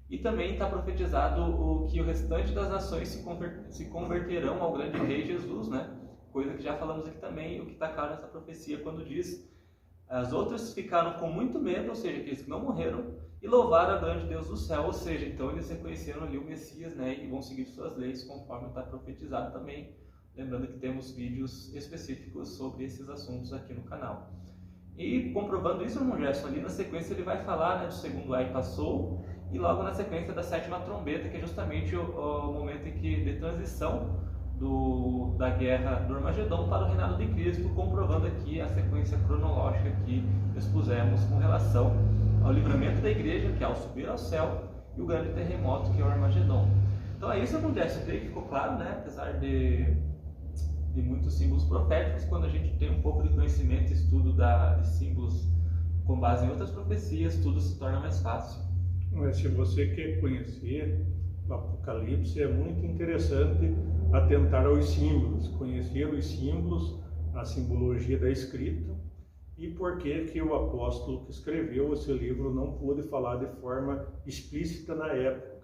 e 0.09 0.18
também 0.18 0.53
está 0.53 0.68
profetizado 0.68 1.42
o 1.42 1.87
que 1.87 2.01
o 2.01 2.05
restante 2.05 2.53
das 2.53 2.70
nações 2.70 3.09
se, 3.09 3.24
se 3.70 3.90
converterão 3.90 4.62
ao 4.62 4.72
grande 4.72 4.98
rei 4.98 5.27
Jesus, 5.27 5.68
né? 5.68 5.94
coisa 6.33 6.55
que 6.55 6.62
já 6.62 6.77
falamos 6.77 7.07
aqui 7.07 7.18
também, 7.18 7.61
o 7.61 7.66
que 7.66 7.72
está 7.72 7.88
claro 7.88 8.11
nessa 8.11 8.27
profecia 8.27 8.79
quando 8.79 9.05
diz 9.05 9.48
as 10.09 10.33
outras 10.33 10.72
ficaram 10.72 11.18
com 11.18 11.31
muito 11.31 11.59
medo, 11.59 11.90
ou 11.90 11.94
seja, 11.94 12.20
aqueles 12.20 12.42
que 12.42 12.48
não 12.48 12.62
morreram, 12.62 13.14
e 13.40 13.46
louvaram 13.46 13.94
a 13.94 13.98
grande 13.98 14.27
Deus 14.27 14.48
do 14.48 14.57
céu, 14.57 14.85
ou 14.85 14.92
seja, 14.92 15.27
então 15.27 15.51
eles 15.51 15.68
reconheceram 15.70 16.24
ali 16.24 16.38
o 16.38 16.44
Messias, 16.44 16.94
né, 16.94 17.14
e 17.22 17.29
vão 17.29 17.40
seguir 17.40 17.66
suas 17.66 17.96
leis 17.96 18.24
conforme 18.24 18.68
está 18.68 18.83
profetizado 18.83 19.53
também. 19.53 19.94
Lembrando 20.37 20.68
que 20.68 20.79
temos 20.79 21.12
vídeos 21.12 21.74
específicos 21.74 22.57
sobre 22.57 22.85
esses 22.85 23.09
assuntos 23.09 23.53
aqui 23.53 23.74
no 23.74 23.83
canal. 23.83 24.31
E 24.96 25.33
comprovando 25.33 25.85
isso, 25.85 25.98
irmão 25.98 26.18
Gerson, 26.18 26.48
ali 26.48 26.61
na 26.61 26.68
sequência 26.68 27.14
ele 27.14 27.22
vai 27.22 27.44
falar 27.44 27.81
né, 27.81 27.87
do 27.87 27.94
segundo 27.94 28.35
ai 28.35 28.53
passou, 28.53 29.24
e 29.53 29.59
logo 29.59 29.83
na 29.83 29.94
sequência 29.94 30.33
da 30.33 30.42
sétima 30.42 30.81
trombeta, 30.81 31.29
que 31.29 31.37
é 31.37 31.40
justamente 31.40 31.94
o, 31.96 32.03
o 32.03 32.53
momento 32.53 32.87
em 32.87 32.92
que 32.92 33.24
de 33.24 33.38
transição 33.38 34.20
do, 34.59 35.37
da 35.38 35.51
guerra 35.51 36.01
do 36.01 36.16
Armagedon 36.16 36.68
para 36.68 36.85
o 36.85 36.88
reinado 36.88 37.16
de 37.16 37.33
Cristo, 37.33 37.68
comprovando 37.70 38.27
aqui 38.27 38.61
a 38.61 38.68
sequência 38.68 39.16
cronológica 39.27 39.90
que 40.05 40.24
expusemos 40.57 41.24
com 41.24 41.38
relação 41.38 42.18
ao 42.42 42.53
livramento 42.53 43.01
da 43.01 43.11
igreja, 43.11 43.53
que 43.53 43.62
é 43.62 43.66
ao 43.66 43.77
subir 43.77 44.09
ao 44.09 44.18
céu, 44.18 44.68
e 44.96 45.01
o 45.01 45.07
grande 45.07 45.31
terremoto, 45.31 45.92
que 45.92 46.01
é 46.01 46.05
o 46.05 46.09
Armagedon. 46.09 46.68
Então 47.16 47.33
é 47.33 47.42
isso 47.42 47.53
que 47.53 47.64
acontece, 47.64 47.98
eu 48.01 48.20
que 48.20 48.27
ficou 48.27 48.42
claro, 48.42 48.79
né? 48.79 48.96
apesar 48.98 49.33
de, 49.38 49.85
de 50.94 51.03
muitos 51.03 51.35
símbolos 51.35 51.64
proféticos, 51.64 52.24
quando 52.24 52.46
a 52.46 52.48
gente 52.48 52.77
tem 52.79 52.90
um 52.90 53.03
pouco 53.03 53.22
de 53.22 53.29
conhecimento 53.31 53.90
e 53.90 53.94
estudo 53.94 54.33
da, 54.33 54.74
de 54.77 54.87
símbolos 54.87 55.48
com 56.05 56.18
base 56.18 56.46
em 56.46 56.48
outras 56.48 56.70
profecias, 56.70 57.37
tudo 57.37 57.61
se 57.61 57.79
torna 57.79 58.01
mais 58.01 58.20
fácil. 58.20 58.62
Mas 59.12 59.37
se 59.37 59.48
você 59.48 59.87
quer 59.88 60.20
conhecer 60.20 61.05
o 61.48 61.55
Apocalipse, 61.55 62.40
é 62.40 62.48
muito 62.48 62.85
interessante 62.85 63.74
atentar 64.12 64.64
aos 64.66 64.88
símbolos, 64.90 65.48
conhecer 65.48 66.07
os 66.07 66.24
símbolos, 66.24 66.98
a 67.35 67.44
simbologia 67.44 68.18
da 68.18 68.31
escrita 68.31 68.92
e 69.59 69.68
por 69.68 69.99
que 69.99 70.27
que 70.27 70.40
o 70.40 70.55
apóstolo 70.55 71.25
que 71.25 71.33
escreveu 71.33 71.92
esse 71.92 72.12
livro 72.12 72.55
não 72.55 72.79
pôde 72.79 73.03
falar 73.03 73.37
de 73.37 73.61
forma 73.61 74.07
explícita 74.25 74.94
na 74.94 75.09
época. 75.09 75.59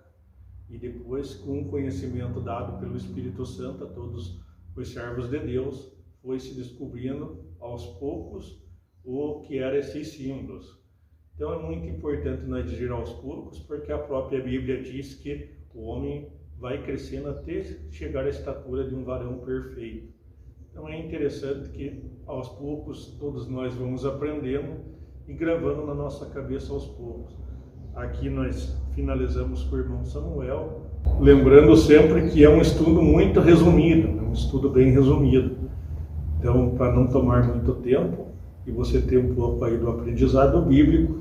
E 0.68 0.76
depois, 0.76 1.35
com 1.35 1.61
o 1.61 1.68
conhecimento 1.68 2.40
dado 2.40 2.80
pelo 2.80 2.96
Espírito 2.96 3.46
Santo 3.46 3.85
a 3.85 3.87
todos 3.87 4.42
os 4.74 4.88
servos 4.92 5.30
de 5.30 5.38
Deus, 5.38 5.92
foi 6.20 6.40
se 6.40 6.54
descobrindo 6.54 7.44
aos 7.61 7.87
poucos 7.98 8.61
o 9.04 9.42
que 9.42 9.59
eram 9.59 9.76
esses 9.76 10.09
símbolos. 10.09 10.83
Então 11.37 11.52
é 11.52 11.62
muito 11.62 11.87
importante 11.87 12.44
nós 12.46 12.68
dizer 12.68 12.90
aos 12.90 13.12
poucos, 13.12 13.61
porque 13.61 13.92
a 13.92 13.98
própria 13.98 14.42
Bíblia 14.42 14.83
diz 14.83 15.14
que 15.14 15.50
o 15.72 15.83
homem 15.83 16.33
vai 16.59 16.83
crescendo 16.83 17.28
até 17.28 17.62
chegar 17.90 18.24
à 18.24 18.28
estatura 18.28 18.88
de 18.88 18.94
um 18.94 19.04
varão 19.04 19.38
perfeito. 19.38 20.12
Então 20.70 20.88
é 20.88 20.98
interessante 20.98 21.68
que 21.70 22.02
aos 22.26 22.48
poucos 22.48 23.16
todos 23.18 23.48
nós 23.48 23.74
vamos 23.74 24.04
aprendendo 24.06 24.76
e 25.28 25.32
gravando 25.32 25.87
na 25.87 25.94
nossa 25.94 26.26
cabeça 26.26 26.72
aos 26.72 26.87
poucos. 26.87 27.34
Aqui 27.94 28.28
nós 28.28 28.76
finalizamos 28.94 29.62
com 29.64 29.76
o 29.76 29.78
irmão 29.78 30.04
Samuel, 30.04 30.82
lembrando 31.20 31.76
sempre 31.76 32.28
que 32.28 32.42
é 32.44 32.48
um 32.48 32.60
estudo 32.60 33.02
muito 33.02 33.40
resumido, 33.40 34.18
é 34.18 34.22
um 34.22 34.32
estudo 34.32 34.68
bem 34.68 34.90
resumido. 34.90 35.56
Então, 36.38 36.74
para 36.76 36.92
não 36.92 37.06
tomar 37.06 37.46
muito 37.46 37.72
tempo 37.74 38.26
e 38.66 38.72
você 38.72 39.00
ter 39.00 39.18
um 39.18 39.34
pouco 39.34 39.64
aí 39.64 39.76
do 39.76 39.88
aprendizado 39.88 40.60
bíblico, 40.62 41.18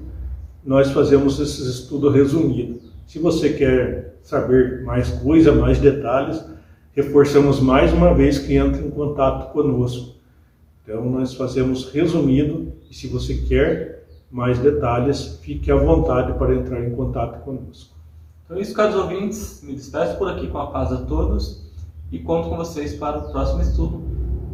nós 0.65 0.91
fazemos 0.91 1.39
esse 1.39 1.61
estudo 1.69 2.09
resumido. 2.09 2.79
Se 3.05 3.19
você 3.19 3.53
quer 3.53 4.17
saber 4.23 4.83
mais 4.83 5.09
coisa, 5.09 5.51
mais 5.53 5.79
detalhes, 5.79 6.43
reforçamos 6.93 7.59
mais 7.59 7.93
uma 7.93 8.13
vez 8.13 8.39
que 8.39 8.55
entre 8.55 8.85
em 8.85 8.89
contato 8.89 9.51
conosco. 9.51 10.12
Então, 10.83 11.09
nós 11.09 11.33
fazemos 11.33 11.89
resumido 11.91 12.73
e 12.91 12.93
se 12.93 13.07
você 13.07 13.35
quer 13.35 14.05
mais 14.29 14.59
detalhes, 14.59 15.39
fique 15.41 15.71
à 15.71 15.75
vontade 15.75 16.37
para 16.37 16.53
entrar 16.55 16.85
em 16.85 16.91
contato 16.91 17.41
conosco. 17.43 17.95
Então, 18.43 18.57
é 18.57 18.61
isso, 18.61 18.73
caros 18.73 18.95
ouvintes, 18.95 19.61
me 19.63 19.73
despeço 19.73 20.17
por 20.17 20.27
aqui 20.29 20.47
com 20.47 20.57
a 20.57 20.67
paz 20.67 20.91
a 20.91 20.97
todos 20.97 21.71
e 22.11 22.19
conto 22.19 22.49
com 22.49 22.57
vocês 22.57 22.95
para 22.95 23.19
o 23.19 23.31
próximo 23.31 23.61
estudo. 23.61 24.03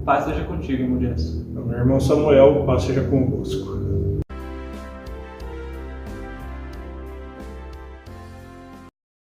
Paz 0.06 0.26
seja 0.26 0.44
contigo, 0.46 0.84
irmão 0.84 1.02
Jess. 1.02 1.44
Meu 1.48 1.72
irmão 1.72 2.00
Samuel, 2.00 2.64
paz 2.66 2.84
seja 2.84 3.04
convosco. 3.04 3.89